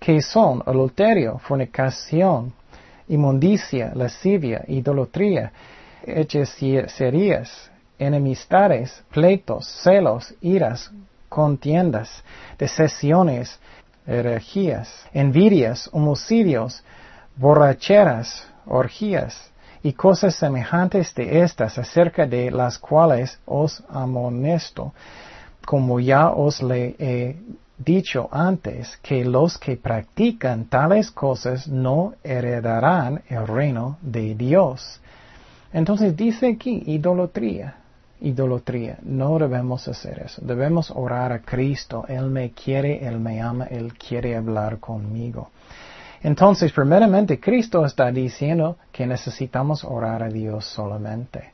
que 0.00 0.22
son 0.22 0.62
adulterio, 0.64 1.36
fornicación, 1.38 2.54
inmundicia, 3.08 3.92
lascivia, 3.94 4.64
idolatría, 4.66 5.52
hechicerías, 6.06 7.70
enemistades, 7.98 9.04
pleitos, 9.12 9.66
celos, 9.66 10.34
iras, 10.40 10.90
contiendas, 11.28 12.24
desesiones, 12.58 13.60
herejías, 14.06 15.06
envidias, 15.12 15.88
homicidios, 15.92 16.82
borracheras, 17.36 18.46
orgías 18.66 19.50
y 19.82 19.92
cosas 19.92 20.34
semejantes 20.34 21.14
de 21.14 21.42
estas 21.42 21.78
acerca 21.78 22.26
de 22.26 22.50
las 22.50 22.78
cuales 22.78 23.38
os 23.44 23.82
amonesto, 23.88 24.92
como 25.64 26.00
ya 26.00 26.30
os 26.30 26.62
le 26.62 26.94
he 26.98 27.36
dicho 27.78 28.28
antes, 28.30 28.96
que 29.02 29.24
los 29.24 29.58
que 29.58 29.76
practican 29.76 30.66
tales 30.66 31.10
cosas 31.10 31.66
no 31.66 32.14
heredarán 32.22 33.22
el 33.28 33.46
reino 33.46 33.98
de 34.02 34.34
Dios. 34.34 35.00
Entonces 35.72 36.16
dice 36.16 36.48
aquí 36.48 36.82
idolatría, 36.86 37.76
idolatría. 38.22 38.98
No 39.02 39.38
debemos 39.38 39.86
hacer 39.88 40.22
eso. 40.24 40.40
Debemos 40.44 40.90
orar 40.90 41.32
a 41.32 41.40
Cristo. 41.40 42.04
Él 42.08 42.30
me 42.30 42.52
quiere, 42.52 43.06
Él 43.06 43.18
me 43.18 43.40
ama, 43.40 43.64
Él 43.66 43.94
quiere 43.94 44.36
hablar 44.36 44.78
conmigo. 44.78 45.50
Entonces, 46.22 46.72
primeramente, 46.72 47.40
Cristo 47.40 47.84
está 47.84 48.10
diciendo 48.12 48.76
que 48.92 49.06
necesitamos 49.06 49.84
orar 49.84 50.22
a 50.22 50.28
Dios 50.28 50.64
solamente. 50.64 51.52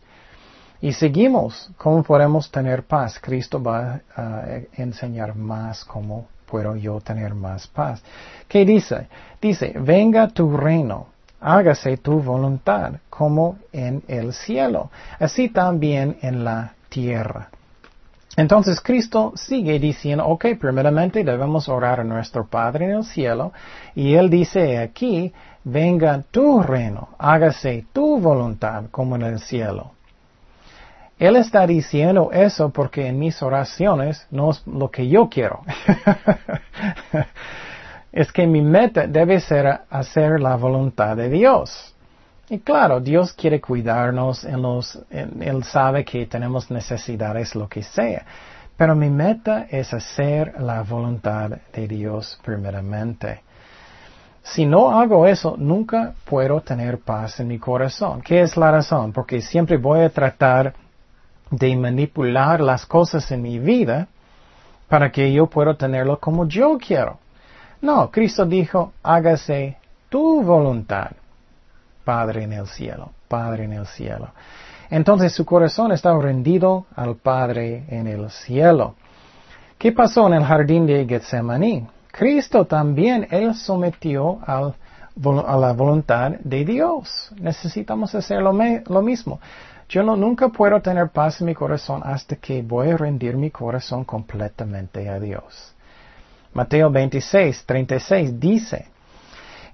Y 0.81 0.93
seguimos, 0.93 1.71
¿cómo 1.77 2.03
podemos 2.03 2.51
tener 2.51 2.85
paz? 2.85 3.19
Cristo 3.19 3.61
va 3.63 4.01
a 4.15 4.45
enseñar 4.77 5.35
más 5.35 5.85
cómo 5.85 6.27
puedo 6.49 6.77
yo 6.77 7.01
tener 7.01 7.35
más 7.35 7.67
paz. 7.67 8.03
¿Qué 8.47 8.65
dice? 8.65 9.09
Dice, 9.41 9.75
venga 9.79 10.29
tu 10.29 10.57
reino, 10.57 11.07
hágase 11.40 11.97
tu 11.97 12.21
voluntad, 12.21 12.95
como 13.11 13.59
en 13.73 14.02
el 14.09 14.33
cielo, 14.33 14.90
así 15.18 15.49
también 15.49 16.18
en 16.23 16.45
la 16.45 16.75
tierra. 16.88 17.50
Entonces 18.37 18.80
Cristo 18.80 19.33
sigue 19.35 19.78
diciendo, 19.78 20.26
ok, 20.26 20.47
primeramente 20.61 21.25
debemos 21.25 21.68
orar 21.68 22.00
a 22.00 22.04
nuestro 22.04 22.47
Padre 22.47 22.85
en 22.85 22.92
el 22.92 23.04
cielo, 23.04 23.52
y 23.95 24.14
Él 24.14 24.30
dice 24.30 24.78
aquí, 24.78 25.33
venga 25.64 26.23
tu 26.30 26.62
reino, 26.62 27.09
hágase 27.18 27.87
tu 27.92 28.21
voluntad 28.21 28.85
como 28.90 29.16
en 29.16 29.23
el 29.23 29.40
cielo. 29.40 29.92
Él 31.18 31.35
está 31.35 31.66
diciendo 31.66 32.30
eso 32.33 32.71
porque 32.71 33.09
en 33.09 33.18
mis 33.18 33.42
oraciones 33.42 34.26
no 34.30 34.52
es 34.52 34.64
lo 34.66 34.90
que 34.90 35.09
yo 35.09 35.28
quiero. 35.28 35.62
es 38.12 38.33
que 38.33 38.47
mi 38.47 38.62
meta 38.62 39.07
debe 39.07 39.41
ser 39.41 39.81
hacer 39.91 40.41
la 40.41 40.57
voluntad 40.57 41.17
de 41.17 41.29
Dios. 41.29 41.95
Y 42.50 42.61
claro, 42.61 43.00
Dios 43.00 43.33
quiere 43.35 43.61
cuidarnos, 43.61 44.45
en 44.45 44.62
los, 44.62 44.99
Él 45.11 45.65
sabe 45.65 46.05
que 46.05 46.27
tenemos 46.27 46.71
necesidades, 46.71 47.55
lo 47.55 47.69
que 47.69 47.83
sea. 47.83 48.25
Pero 48.77 48.95
mi 48.95 49.11
meta 49.11 49.67
es 49.69 49.93
hacer 49.93 50.55
la 50.61 50.83
voluntad 50.83 51.50
de 51.73 51.88
Dios 51.88 52.38
primeramente. 52.43 53.43
Si 54.43 54.65
no 54.65 54.99
hago 54.99 55.27
eso, 55.27 55.57
nunca 55.59 56.15
puedo 56.25 56.62
tener 56.62 56.99
paz 57.00 57.38
en 57.41 57.49
mi 57.49 57.59
corazón. 57.59 58.23
¿Qué 58.23 58.41
es 58.41 58.57
la 58.57 58.71
razón? 58.71 59.12
Porque 59.12 59.43
siempre 59.43 59.77
voy 59.77 60.00
a 60.00 60.11
tratar 60.11 60.73
de 61.50 61.77
manipular 61.77 62.61
las 62.61 62.87
cosas 62.87 63.31
en 63.31 63.43
mi 63.43 63.59
vida 63.59 64.09
para 64.88 65.12
que 65.12 65.31
yo 65.33 65.47
pueda 65.49 65.75
tenerlo 65.75 66.19
como 66.19 66.47
yo 66.47 66.79
quiero. 66.79 67.19
No, 67.80 68.11
Cristo 68.11 68.44
dijo, 68.44 68.92
hágase 69.02 69.76
tu 70.08 70.42
voluntad. 70.42 71.12
Padre 72.04 72.44
en 72.44 72.54
el 72.54 72.66
cielo, 72.66 73.11
Padre 73.28 73.64
en 73.64 73.75
el 73.75 73.87
cielo. 73.87 74.30
Entonces 74.90 75.32
su 75.35 75.44
corazón 75.44 75.92
estaba 75.92 76.20
rendido 76.20 76.87
al 76.97 77.16
Padre 77.16 77.85
en 77.88 78.06
el 78.06 78.30
cielo. 78.30 78.95
¿Qué 79.76 79.93
pasó 79.93 80.26
en 80.26 80.34
el 80.34 80.45
jardín 80.45 80.86
de 80.86 81.06
Getsemaní? 81.06 81.86
Cristo 82.10 82.64
también, 82.64 83.28
Él 83.30 83.54
sometió 83.54 84.41
a 84.47 84.73
la 85.56 85.73
voluntad 85.73 86.32
de 86.41 86.64
Dios. 86.64 87.30
Necesitamos 87.38 88.14
hacer 88.14 88.41
lo, 88.41 88.52
lo 88.52 89.02
mismo. 89.02 89.38
Yo 89.88 90.02
no, 90.02 90.17
nunca 90.17 90.49
puedo 90.49 90.80
tener 90.80 91.10
paz 91.10 91.41
en 91.41 91.47
mi 91.47 91.54
corazón 91.54 92.02
hasta 92.04 92.36
que 92.36 92.62
voy 92.62 92.91
a 92.91 92.97
rendir 92.97 93.36
mi 93.36 93.50
corazón 93.50 94.04
completamente 94.04 95.08
a 95.08 95.21
Dios. 95.21 95.75
Mateo 96.52 96.91
26, 96.91 97.65
36 97.67 98.41
dice, 98.41 98.87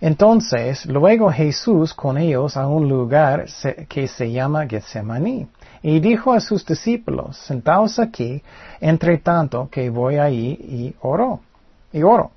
entonces, 0.00 0.84
luego 0.86 1.30
Jesús 1.30 1.94
con 1.94 2.18
ellos 2.18 2.56
a 2.56 2.66
un 2.66 2.88
lugar 2.88 3.46
que 3.88 4.06
se 4.06 4.30
llama 4.30 4.66
Getsemaní, 4.66 5.46
y 5.82 6.00
dijo 6.00 6.32
a 6.32 6.40
sus 6.40 6.66
discípulos, 6.66 7.36
sentaos 7.38 7.98
aquí, 7.98 8.42
entre 8.80 9.18
tanto 9.18 9.68
que 9.70 9.90
voy 9.90 10.16
ahí 10.16 10.58
y 10.60 10.94
oro, 11.00 11.40
y 11.92 12.02
oro. 12.02 12.32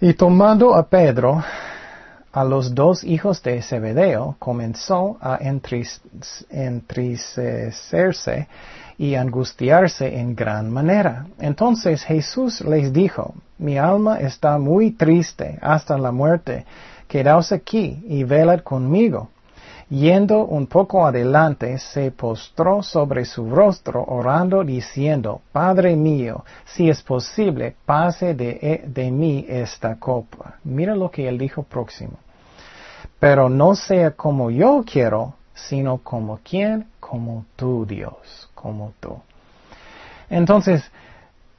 Y 0.00 0.14
tomando 0.14 0.74
a 0.74 0.88
Pedro, 0.88 1.44
a 2.32 2.44
los 2.44 2.74
dos 2.74 3.04
hijos 3.04 3.42
de 3.42 3.60
Zebedeo, 3.60 4.36
comenzó 4.38 5.18
a 5.20 5.38
entristecerse 6.50 8.48
y 9.00 9.14
angustiarse 9.14 10.20
en 10.20 10.36
gran 10.36 10.70
manera. 10.70 11.24
Entonces 11.38 12.04
Jesús 12.04 12.60
les 12.60 12.92
dijo, 12.92 13.34
mi 13.56 13.78
alma 13.78 14.20
está 14.20 14.58
muy 14.58 14.90
triste 14.90 15.58
hasta 15.62 15.96
la 15.96 16.12
muerte, 16.12 16.66
quedaos 17.08 17.50
aquí 17.50 18.04
y 18.06 18.24
velad 18.24 18.60
conmigo. 18.60 19.30
Yendo 19.88 20.44
un 20.44 20.66
poco 20.66 21.06
adelante, 21.06 21.78
se 21.78 22.10
postró 22.10 22.82
sobre 22.82 23.24
su 23.24 23.48
rostro, 23.48 24.04
orando, 24.04 24.64
diciendo, 24.64 25.40
Padre 25.50 25.96
mío, 25.96 26.44
si 26.66 26.90
es 26.90 27.00
posible, 27.00 27.76
pase 27.86 28.34
de, 28.34 28.84
de 28.86 29.10
mí 29.10 29.46
esta 29.48 29.98
copa. 29.98 30.56
Mira 30.62 30.94
lo 30.94 31.10
que 31.10 31.26
él 31.26 31.38
dijo 31.38 31.62
próximo. 31.62 32.18
Pero 33.18 33.48
no 33.48 33.74
sea 33.74 34.10
como 34.10 34.50
yo 34.50 34.84
quiero, 34.84 35.36
sino 35.54 35.98
como 35.98 36.38
quien, 36.44 36.86
como 37.10 37.44
tú, 37.56 37.84
Dios 37.84 38.48
como 38.54 38.92
tú. 39.00 39.18
Entonces, 40.28 40.88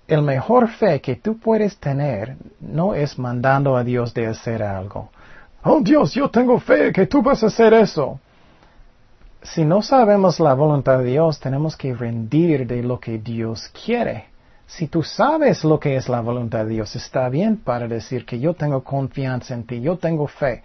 el 0.08 0.22
mejor 0.22 0.70
fe 0.70 1.02
que 1.02 1.18
tú 1.18 1.38
puedes 1.38 1.78
tener 1.78 2.38
no 2.62 2.96
es 2.96 3.20
mandando 3.20 3.76
a 3.76 3.84
Dios 3.84 4.14
de 4.14 4.28
hacer 4.28 4.64
algo. 4.64 5.10
Oh 5.64 5.82
Dios, 5.82 6.14
yo 6.14 6.30
tengo 6.30 6.58
fe 6.58 6.94
que 6.94 7.06
tú 7.06 7.22
vas 7.22 7.44
a 7.44 7.48
hacer 7.48 7.74
eso. 7.74 8.18
Si 9.44 9.66
no 9.66 9.82
sabemos 9.82 10.40
la 10.40 10.54
voluntad 10.54 11.00
de 11.00 11.12
Dios, 11.12 11.38
tenemos 11.42 11.76
que 11.76 11.94
rendir 11.94 12.66
de 12.66 12.82
lo 12.82 13.02
que 13.02 13.18
Dios 13.18 13.70
quiere. 13.86 14.28
Si 14.68 14.88
tú 14.88 15.04
sabes 15.04 15.66
lo 15.66 15.82
que 15.82 15.98
es 15.98 16.08
la 16.08 16.22
voluntad 16.22 16.64
de 16.64 16.76
Dios, 16.76 16.96
está 16.96 17.28
bien 17.28 17.58
para 17.58 17.90
decir 17.90 18.26
que 18.26 18.40
yo 18.40 18.54
tengo 18.54 18.86
confianza 18.86 19.54
en 19.54 19.66
ti, 19.66 19.82
yo 19.82 19.98
tengo 19.98 20.28
fe. 20.28 20.64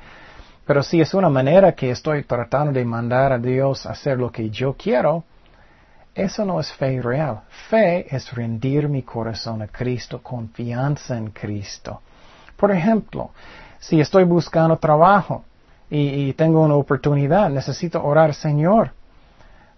Pero 0.66 0.82
si 0.82 1.00
es 1.00 1.14
una 1.14 1.28
manera 1.28 1.72
que 1.72 1.90
estoy 1.90 2.24
tratando 2.24 2.72
de 2.72 2.84
mandar 2.84 3.32
a 3.32 3.38
Dios 3.38 3.86
hacer 3.86 4.18
lo 4.18 4.32
que 4.32 4.50
yo 4.50 4.74
quiero, 4.74 5.24
eso 6.12 6.44
no 6.44 6.58
es 6.58 6.72
fe 6.72 7.00
real. 7.00 7.42
Fe 7.68 8.14
es 8.14 8.32
rendir 8.32 8.88
mi 8.88 9.02
corazón 9.02 9.62
a 9.62 9.68
Cristo, 9.68 10.22
confianza 10.22 11.16
en 11.16 11.30
Cristo. 11.30 12.00
Por 12.56 12.72
ejemplo, 12.72 13.30
si 13.78 14.00
estoy 14.00 14.24
buscando 14.24 14.76
trabajo 14.78 15.44
y, 15.88 16.32
tengo 16.32 16.62
una 16.62 16.74
oportunidad, 16.74 17.48
necesito 17.50 18.02
orar, 18.02 18.34
Señor, 18.34 18.90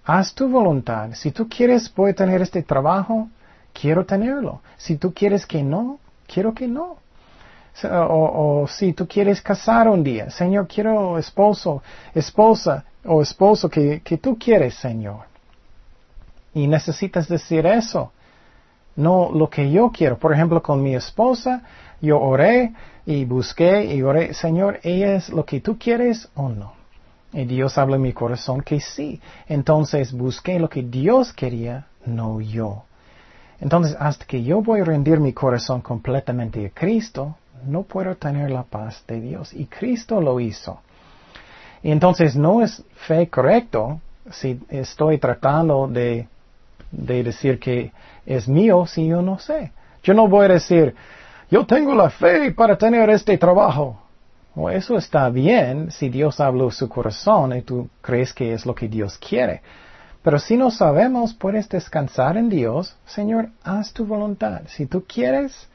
haz 0.07 0.33
tu 0.33 0.49
voluntad. 0.49 1.11
Si 1.13 1.33
tú 1.33 1.49
quieres, 1.49 1.93
voy 1.95 2.15
tener 2.15 2.41
este 2.41 2.63
trabajo, 2.63 3.29
quiero 3.75 4.07
tenerlo. 4.07 4.63
Si 4.79 4.97
tú 4.97 5.13
quieres 5.13 5.45
que 5.45 5.63
no, 5.63 5.99
quiero 6.27 6.55
que 6.55 6.67
no. 6.67 6.97
O, 7.85 8.67
si 8.69 8.93
tú 8.93 9.07
quieres 9.07 9.41
casar 9.41 9.89
un 9.89 10.03
día, 10.03 10.31
Señor, 10.31 10.67
quiero 10.67 11.19
esposo, 11.19 11.83
esposa 12.15 12.85
o 13.05 13.23
esposo 13.23 13.69
que, 13.69 14.01
que 14.01 14.19
tú 14.19 14.39
quieres, 14.39 14.75
Señor. 14.75 15.27
Y 16.55 16.67
necesitas 16.67 17.29
decir 17.29 17.67
eso, 17.67 18.13
no 18.97 19.31
lo 19.33 19.49
que 19.49 19.71
yo 19.71 19.91
quiero. 19.91 20.19
Por 20.19 20.33
ejemplo, 20.33 20.63
con 20.63 20.83
mi 20.83 20.95
esposa, 20.95 21.63
yo 22.01 22.21
oré 22.21 22.73
y 23.07 23.25
busqué 23.25 23.85
y 23.85 24.03
oré, 24.03 24.35
Señor, 24.35 24.81
¿ella 24.83 25.15
es 25.15 25.31
lo 25.31 25.45
que 25.45 25.61
tú 25.61 25.79
quieres 25.79 26.29
o 26.35 26.49
no? 26.49 26.73
Y 27.33 27.45
Dios 27.45 27.77
habla 27.79 27.97
en 27.97 28.03
mi 28.03 28.13
corazón 28.13 28.63
que 28.63 28.81
sí. 28.81 29.21
Entonces 29.47 30.13
busqué 30.13 30.59
lo 30.59 30.69
que 30.69 30.83
Dios 30.83 31.33
quería, 31.33 31.87
no 32.07 32.41
yo. 32.41 32.85
Entonces, 33.61 33.97
hasta 33.99 34.25
que 34.25 34.43
yo 34.43 34.63
voy 34.63 34.81
a 34.81 34.85
rendir 34.85 35.19
mi 35.21 35.33
corazón 35.33 35.81
completamente 35.81 36.65
a 36.67 36.71
Cristo, 36.71 37.37
no 37.67 37.83
puedo 37.83 38.17
tener 38.17 38.51
la 38.51 38.63
paz 38.63 39.05
de 39.07 39.21
Dios. 39.21 39.53
Y 39.53 39.67
Cristo 39.67 40.21
lo 40.21 40.41
hizo. 40.41 40.81
Y 41.83 41.91
entonces 41.91 42.37
no 42.37 42.63
es 42.63 42.83
fe 43.07 43.29
correcto 43.29 44.01
si 44.31 44.61
estoy 44.69 45.19
tratando 45.19 45.89
de 45.89 46.29
de 46.91 47.23
decir 47.23 47.59
que 47.59 47.93
es 48.27 48.49
mío 48.49 48.87
si 48.87 49.07
yo 49.07 49.23
no 49.23 49.39
sé. 49.39 49.73
Yo 50.03 50.15
no 50.15 50.29
voy 50.29 50.47
a 50.47 50.55
decir, 50.55 50.95
yo 51.51 51.67
tengo 51.67 51.95
la 51.95 52.11
fe 52.11 52.53
para 52.53 52.77
tener 52.77 53.11
este 53.11 53.37
trabajo. 53.39 54.01
O 54.55 54.71
eso 54.71 54.97
está 54.97 55.29
bien 55.31 55.91
si 55.91 56.09
Dios 56.09 56.41
habló 56.41 56.71
su 56.71 56.89
corazón 56.89 57.57
y 57.57 57.63
tú 57.63 57.89
crees 58.01 58.33
que 58.33 58.53
es 58.53 58.67
lo 58.67 58.75
que 58.75 58.89
Dios 58.89 59.19
quiere. 59.19 59.63
Pero 60.23 60.39
si 60.39 60.57
no 60.57 60.71
sabemos, 60.71 61.33
puedes 61.33 61.69
descansar 61.69 62.37
en 62.37 62.49
Dios. 62.49 62.97
Señor, 63.07 63.51
haz 63.63 63.93
tu 63.93 64.05
voluntad. 64.05 64.63
Si 64.67 64.87
tú 64.87 65.05
quieres, 65.07 65.69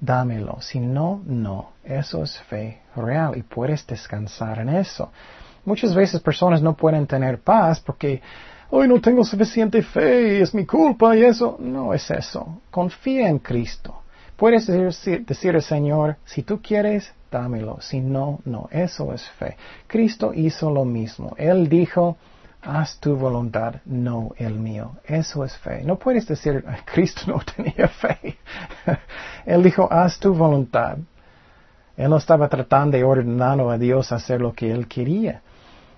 dámelo. 0.00 0.60
Si 0.60 0.80
no, 0.80 1.22
no. 1.26 1.70
Eso 1.84 2.22
es 2.22 2.38
fe 2.38 2.80
real 2.96 3.36
y 3.36 3.42
puedes 3.42 3.86
descansar 3.86 4.58
en 4.58 4.70
eso. 4.70 5.12
Muchas 5.64 5.94
veces 5.94 6.20
personas 6.20 6.62
no 6.62 6.74
pueden 6.74 7.06
tener 7.06 7.40
paz 7.40 7.80
porque 7.80 8.22
hoy 8.70 8.88
no 8.88 9.00
tengo 9.00 9.24
suficiente 9.24 9.82
fe 9.82 10.38
y 10.38 10.42
es 10.42 10.54
mi 10.54 10.64
culpa 10.64 11.16
y 11.16 11.24
eso. 11.24 11.56
No 11.60 11.92
es 11.94 12.10
eso. 12.10 12.60
Confía 12.70 13.28
en 13.28 13.38
Cristo. 13.38 14.02
Puedes 14.36 14.66
decir, 14.66 15.26
decir 15.26 15.54
al 15.54 15.62
Señor, 15.62 16.16
si 16.24 16.42
tú 16.42 16.60
quieres, 16.62 17.12
dámelo. 17.30 17.78
Si 17.80 18.00
no, 18.00 18.40
no. 18.44 18.68
Eso 18.70 19.12
es 19.12 19.28
fe. 19.28 19.56
Cristo 19.86 20.32
hizo 20.34 20.70
lo 20.70 20.86
mismo. 20.86 21.34
Él 21.36 21.68
dijo, 21.68 22.16
haz 22.62 22.98
tu 23.00 23.16
voluntad, 23.16 23.76
no 23.84 24.32
el 24.36 24.54
mío. 24.54 24.92
Eso 25.04 25.44
es 25.44 25.56
fe. 25.58 25.82
No 25.84 25.98
puedes 25.98 26.26
decir, 26.26 26.64
Cristo 26.92 27.22
no 27.26 27.40
tenía 27.56 27.88
fe. 27.88 28.38
Él 29.46 29.62
dijo, 29.62 29.88
haz 29.90 30.18
tu 30.18 30.34
voluntad. 30.34 30.98
Él 31.96 32.08
no 32.08 32.16
estaba 32.16 32.48
tratando 32.48 32.96
de 32.96 33.04
ordenar 33.04 33.60
a 33.60 33.78
Dios 33.78 34.10
hacer 34.12 34.40
lo 34.40 34.52
que 34.52 34.70
él 34.70 34.86
quería. 34.88 35.42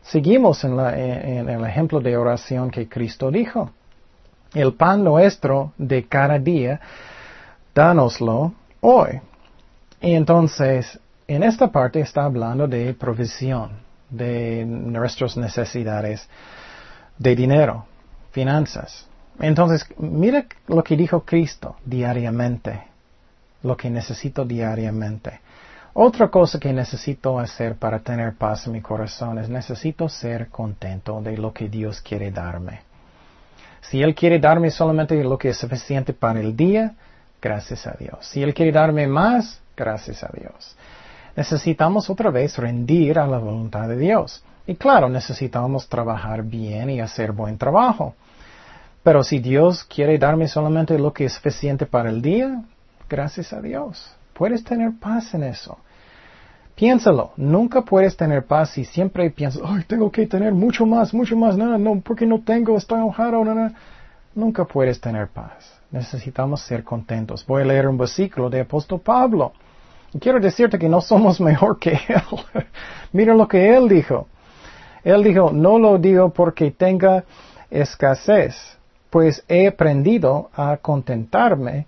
Seguimos 0.02 0.64
en, 0.64 0.78
el 0.78 1.64
ejemplo 1.64 2.00
de 2.00 2.16
oración 2.16 2.70
que 2.70 2.88
Cristo 2.88 3.30
dijo. 3.30 3.70
El 4.52 4.74
pan 4.74 5.04
nuestro 5.04 5.72
de 5.78 6.04
cada 6.06 6.38
día, 6.38 6.80
dánoslo 7.74 8.52
hoy. 8.80 9.20
Y 10.00 10.14
entonces, 10.14 10.98
en 11.28 11.44
esta 11.44 11.70
parte 11.70 12.00
está 12.00 12.24
hablando 12.24 12.66
de 12.66 12.92
provisión, 12.94 13.70
de 14.10 14.64
nuestras 14.66 15.36
necesidades 15.36 16.28
de 17.16 17.36
dinero, 17.36 17.86
finanzas. 18.32 19.08
Entonces, 19.38 19.86
mira 19.96 20.46
lo 20.66 20.82
que 20.82 20.96
dijo 20.96 21.20
Cristo 21.20 21.76
diariamente, 21.84 22.82
lo 23.62 23.76
que 23.76 23.90
necesito 23.90 24.44
diariamente. 24.44 25.40
Otra 25.94 26.28
cosa 26.28 26.58
que 26.58 26.72
necesito 26.72 27.38
hacer 27.38 27.76
para 27.76 27.98
tener 27.98 28.34
paz 28.34 28.66
en 28.66 28.72
mi 28.72 28.80
corazón 28.80 29.38
es 29.38 29.48
necesito 29.48 30.08
ser 30.08 30.48
contento 30.48 31.20
de 31.20 31.36
lo 31.36 31.52
que 31.52 31.68
Dios 31.68 32.00
quiere 32.00 32.30
darme. 32.30 32.80
Si 33.82 34.02
Él 34.02 34.14
quiere 34.14 34.38
darme 34.38 34.70
solamente 34.70 35.22
lo 35.22 35.36
que 35.36 35.50
es 35.50 35.58
suficiente 35.58 36.14
para 36.14 36.40
el 36.40 36.56
día, 36.56 36.94
gracias 37.42 37.86
a 37.86 37.94
Dios. 37.98 38.18
Si 38.22 38.42
Él 38.42 38.54
quiere 38.54 38.72
darme 38.72 39.06
más, 39.06 39.60
gracias 39.76 40.24
a 40.24 40.30
Dios. 40.32 40.76
Necesitamos 41.36 42.08
otra 42.08 42.30
vez 42.30 42.56
rendir 42.56 43.18
a 43.18 43.26
la 43.26 43.38
voluntad 43.38 43.88
de 43.88 43.98
Dios. 43.98 44.42
Y 44.66 44.76
claro, 44.76 45.08
necesitamos 45.08 45.88
trabajar 45.88 46.42
bien 46.42 46.88
y 46.88 47.00
hacer 47.00 47.32
buen 47.32 47.58
trabajo. 47.58 48.14
Pero 49.02 49.24
si 49.24 49.40
Dios 49.40 49.84
quiere 49.84 50.16
darme 50.18 50.46
solamente 50.46 50.98
lo 50.98 51.12
que 51.12 51.24
es 51.24 51.32
suficiente 51.32 51.86
para 51.86 52.08
el 52.08 52.22
día, 52.22 52.62
gracias 53.12 53.52
a 53.52 53.60
Dios. 53.60 54.10
Puedes 54.32 54.64
tener 54.64 54.92
paz 54.98 55.34
en 55.34 55.42
eso. 55.42 55.78
Piénsalo, 56.74 57.32
nunca 57.36 57.82
puedes 57.82 58.16
tener 58.16 58.46
paz 58.46 58.70
si 58.70 58.86
siempre 58.86 59.30
piensas, 59.30 59.62
ay, 59.64 59.84
tengo 59.86 60.10
que 60.10 60.26
tener 60.26 60.54
mucho 60.54 60.86
más, 60.86 61.12
mucho 61.12 61.36
más, 61.36 61.56
no, 61.56 61.76
no, 61.76 62.00
porque 62.00 62.24
no 62.24 62.40
tengo, 62.40 62.76
estoy 62.78 62.98
enojado, 62.98 63.44
no, 63.44 63.54
no. 63.54 63.70
Nunca 64.34 64.64
puedes 64.64 64.98
tener 64.98 65.28
paz. 65.28 65.78
Necesitamos 65.90 66.62
ser 66.62 66.82
contentos. 66.82 67.44
Voy 67.46 67.60
a 67.62 67.66
leer 67.66 67.86
un 67.86 67.98
versículo 67.98 68.48
de 68.48 68.60
apóstol 68.60 69.00
Pablo. 69.00 69.52
quiero 70.18 70.40
decirte 70.40 70.78
que 70.78 70.88
no 70.88 71.02
somos 71.02 71.38
mejor 71.50 71.78
que 71.78 71.90
él. 71.90 72.22
Mira 73.12 73.34
lo 73.34 73.46
que 73.46 73.76
él 73.76 73.90
dijo. 73.90 74.26
Él 75.04 75.22
dijo, 75.22 75.50
no 75.52 75.78
lo 75.78 75.98
digo 75.98 76.30
porque 76.30 76.70
tenga 76.70 77.24
escasez, 77.70 78.54
pues 79.10 79.44
he 79.48 79.68
aprendido 79.68 80.50
a 80.54 80.78
contentarme 80.78 81.86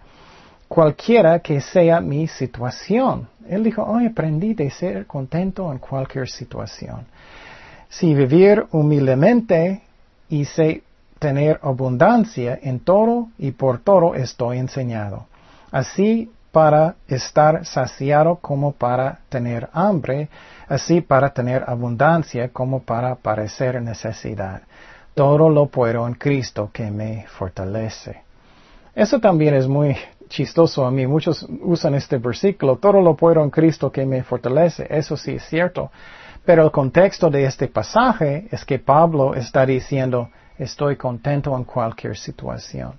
cualquiera 0.69 1.41
que 1.41 1.61
sea 1.61 2.01
mi 2.01 2.27
situación. 2.27 3.29
Él 3.49 3.63
dijo, 3.63 3.83
hoy 3.83 4.07
aprendí 4.07 4.55
de 4.55 4.71
ser 4.71 5.07
contento 5.07 5.71
en 5.71 5.79
cualquier 5.79 6.29
situación. 6.29 7.07
Si 7.89 8.15
vivir 8.15 8.67
humildemente 8.73 9.83
y 10.29 10.45
sé 10.45 10.83
tener 11.19 11.61
abundancia 11.63 12.59
en 12.63 12.81
todo 12.81 13.29
y 13.39 13.53
por 13.53 13.79
todo 13.79 14.15
estoy 14.15 14.59
enseñado. 14.59 15.27
Así 15.71 16.31
para 16.53 16.95
estar 17.09 17.67
saciado 17.67 18.37
como 18.37 18.73
para 18.73 19.19
tener 19.29 19.69
hambre, 19.73 20.29
así 20.69 21.01
para 21.01 21.31
tener 21.31 21.65
abundancia 21.67 22.49
como 22.51 22.83
para 22.83 23.17
parecer 23.17 23.83
necesidad. 23.83 24.63
Todo 25.15 25.49
lo 25.49 25.67
puedo 25.67 26.07
en 26.07 26.15
Cristo 26.15 26.71
que 26.73 26.91
me 26.91 27.27
fortalece. 27.27 28.23
Eso 28.95 29.19
también 29.19 29.55
es 29.55 29.67
muy 29.67 29.97
chistoso 30.35 30.85
a 30.85 30.91
mí. 30.91 31.07
Muchos 31.07 31.47
usan 31.63 31.95
este 31.95 32.19
versículo, 32.19 32.77
todo 32.77 33.01
lo 33.01 33.15
puedo 33.15 33.43
en 33.43 33.51
Cristo 33.51 33.91
que 33.91 34.05
me 34.05 34.23
fortalece. 34.23 34.87
Eso 34.91 35.17
sí 35.17 35.33
es 35.37 35.45
cierto. 35.45 35.91
Pero 36.45 36.65
el 36.65 36.71
contexto 36.71 37.31
de 37.31 37.45
este 37.45 37.69
pasaje 37.69 38.49
es 38.51 38.65
que 38.65 38.79
Pablo 38.79 39.35
está 39.35 39.65
diciendo, 39.65 40.29
estoy 40.59 40.97
contento 40.97 41.57
en 41.57 41.65
cualquier 41.65 42.17
situación. 42.17 42.99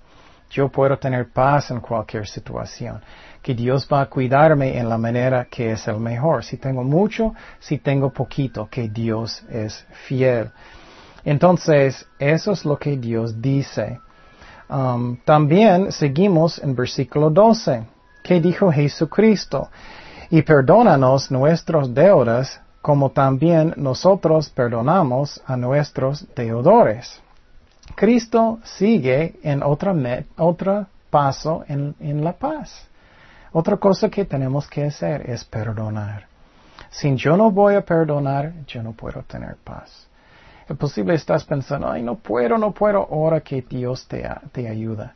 Yo 0.49 0.69
puedo 0.69 0.97
tener 0.97 1.31
paz 1.31 1.71
en 1.71 1.81
cualquier 1.81 2.25
situación. 2.25 3.01
Que 3.41 3.53
Dios 3.53 3.87
va 3.91 4.01
a 4.01 4.05
cuidarme 4.05 4.77
en 4.77 4.87
la 4.87 4.97
manera 4.97 5.45
que 5.45 5.71
es 5.71 5.87
el 5.87 5.99
mejor. 5.99 6.43
Si 6.43 6.57
tengo 6.57 6.83
mucho, 6.83 7.33
si 7.59 7.77
tengo 7.77 8.09
poquito, 8.11 8.67
que 8.69 8.87
Dios 8.87 9.43
es 9.49 9.85
fiel. 10.07 10.51
Entonces, 11.23 12.07
eso 12.17 12.51
es 12.53 12.63
lo 12.65 12.77
que 12.77 12.95
Dios 12.97 13.41
dice. 13.41 13.99
Um, 14.69 15.17
también 15.25 15.91
seguimos 15.91 16.59
en 16.59 16.75
versículo 16.75 17.29
12, 17.29 17.83
que 18.23 18.41
dijo 18.41 18.71
Jesucristo, 18.71 19.69
y 20.29 20.41
perdónanos 20.41 21.29
nuestras 21.29 21.93
deudas 21.93 22.59
como 22.81 23.11
también 23.11 23.73
nosotros 23.77 24.49
perdonamos 24.49 25.41
a 25.45 25.57
nuestros 25.57 26.25
deudores. 26.35 27.19
Cristo 27.95 28.59
sigue 28.63 29.39
en 29.43 29.63
otra 29.63 29.95
otro 30.37 30.87
paso 31.09 31.63
en, 31.67 31.95
en 31.99 32.23
la 32.23 32.33
paz. 32.33 32.87
Otra 33.51 33.77
cosa 33.77 34.09
que 34.09 34.25
tenemos 34.25 34.67
que 34.67 34.85
hacer 34.85 35.29
es 35.29 35.43
perdonar. 35.45 36.27
Si 36.89 37.15
yo 37.15 37.37
no 37.37 37.51
voy 37.51 37.75
a 37.75 37.85
perdonar, 37.85 38.53
yo 38.67 38.83
no 38.83 38.91
puedo 38.91 39.21
tener 39.23 39.55
paz. 39.63 40.07
Posible 40.73 41.13
estás 41.13 41.43
pensando, 41.43 41.89
ay, 41.89 42.01
no 42.01 42.15
puedo, 42.15 42.57
no 42.57 42.71
puedo, 42.71 43.07
ahora 43.11 43.41
que 43.41 43.61
Dios 43.61 44.07
te, 44.07 44.27
te 44.51 44.67
ayuda. 44.67 45.15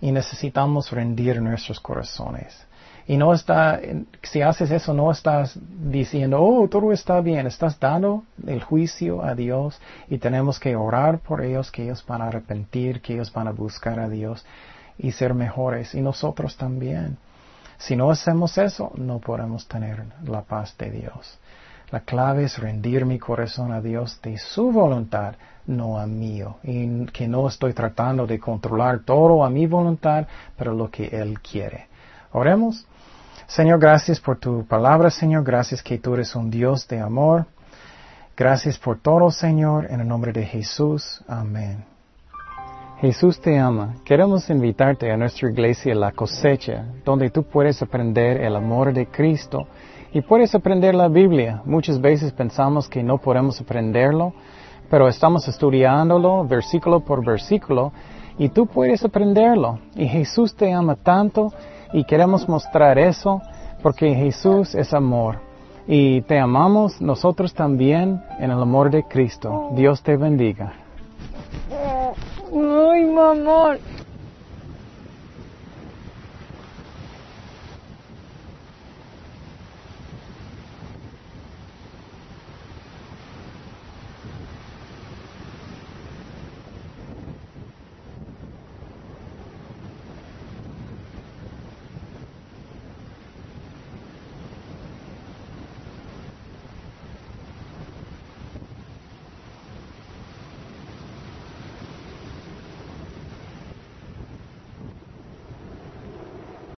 Y 0.00 0.10
necesitamos 0.12 0.90
rendir 0.90 1.42
nuestros 1.42 1.78
corazones. 1.80 2.66
Y 3.10 3.16
no 3.16 3.34
está, 3.34 3.80
si 4.22 4.40
haces 4.40 4.70
eso, 4.70 4.94
no 4.94 5.10
estás 5.10 5.58
diciendo, 5.60 6.40
oh, 6.40 6.68
todo 6.68 6.92
está 6.92 7.20
bien. 7.20 7.44
Estás 7.48 7.80
dando 7.80 8.22
el 8.46 8.62
juicio 8.62 9.24
a 9.24 9.34
Dios 9.34 9.80
y 10.08 10.18
tenemos 10.18 10.60
que 10.60 10.76
orar 10.76 11.18
por 11.18 11.42
ellos, 11.42 11.72
que 11.72 11.82
ellos 11.82 12.04
van 12.06 12.22
a 12.22 12.28
arrepentir, 12.28 13.00
que 13.00 13.14
ellos 13.14 13.32
van 13.32 13.48
a 13.48 13.50
buscar 13.50 13.98
a 13.98 14.08
Dios 14.08 14.46
y 14.96 15.10
ser 15.10 15.34
mejores. 15.34 15.92
Y 15.96 16.02
nosotros 16.02 16.56
también. 16.56 17.18
Si 17.78 17.96
no 17.96 18.12
hacemos 18.12 18.56
eso, 18.58 18.92
no 18.94 19.18
podemos 19.18 19.66
tener 19.66 20.04
la 20.22 20.42
paz 20.42 20.78
de 20.78 20.92
Dios. 20.92 21.39
La 21.90 22.00
clave 22.00 22.44
es 22.44 22.58
rendir 22.58 23.04
mi 23.04 23.18
corazón 23.18 23.72
a 23.72 23.80
Dios 23.80 24.20
de 24.22 24.38
su 24.38 24.70
voluntad, 24.70 25.34
no 25.66 25.98
a 25.98 26.06
mío. 26.06 26.58
Y 26.62 27.06
que 27.06 27.26
no 27.26 27.48
estoy 27.48 27.72
tratando 27.72 28.26
de 28.26 28.38
controlar 28.38 29.00
todo 29.00 29.44
a 29.44 29.50
mi 29.50 29.66
voluntad, 29.66 30.26
pero 30.56 30.72
lo 30.72 30.88
que 30.88 31.06
Él 31.06 31.40
quiere. 31.40 31.88
Oremos. 32.32 32.86
Señor, 33.48 33.80
gracias 33.80 34.20
por 34.20 34.38
tu 34.38 34.64
palabra, 34.64 35.10
Señor. 35.10 35.42
Gracias 35.42 35.82
que 35.82 35.98
tú 35.98 36.14
eres 36.14 36.36
un 36.36 36.48
Dios 36.48 36.86
de 36.86 37.00
amor. 37.00 37.46
Gracias 38.36 38.78
por 38.78 39.00
todo, 39.00 39.30
Señor. 39.32 39.88
En 39.90 40.00
el 40.00 40.06
nombre 40.06 40.32
de 40.32 40.44
Jesús. 40.44 41.20
Amén. 41.26 41.84
Jesús 43.00 43.40
te 43.40 43.58
ama. 43.58 43.96
Queremos 44.04 44.48
invitarte 44.48 45.10
a 45.10 45.16
nuestra 45.16 45.50
iglesia 45.50 45.94
La 45.94 46.12
Cosecha, 46.12 46.84
donde 47.04 47.30
tú 47.30 47.42
puedes 47.42 47.82
aprender 47.82 48.40
el 48.42 48.54
amor 48.54 48.92
de 48.92 49.06
Cristo 49.06 49.66
y 50.12 50.20
puedes 50.22 50.54
aprender 50.54 50.94
la 50.94 51.08
Biblia. 51.08 51.62
Muchas 51.64 52.00
veces 52.00 52.32
pensamos 52.32 52.88
que 52.88 53.02
no 53.02 53.18
podemos 53.18 53.60
aprenderlo, 53.60 54.32
pero 54.88 55.08
estamos 55.08 55.46
estudiándolo 55.46 56.44
versículo 56.46 57.00
por 57.00 57.24
versículo 57.24 57.92
y 58.38 58.48
tú 58.48 58.66
puedes 58.66 59.04
aprenderlo. 59.04 59.78
Y 59.94 60.06
Jesús 60.06 60.54
te 60.54 60.72
ama 60.72 60.96
tanto 60.96 61.52
y 61.92 62.04
queremos 62.04 62.48
mostrar 62.48 62.98
eso 62.98 63.40
porque 63.82 64.14
Jesús 64.14 64.74
es 64.74 64.92
amor. 64.92 65.38
Y 65.86 66.22
te 66.22 66.38
amamos 66.38 67.00
nosotros 67.00 67.54
también 67.54 68.22
en 68.38 68.50
el 68.50 68.60
amor 68.60 68.90
de 68.90 69.04
Cristo. 69.04 69.70
Dios 69.74 70.02
te 70.02 70.16
bendiga. 70.16 70.72
Ay, 72.52 73.04
mamá. 73.06 73.76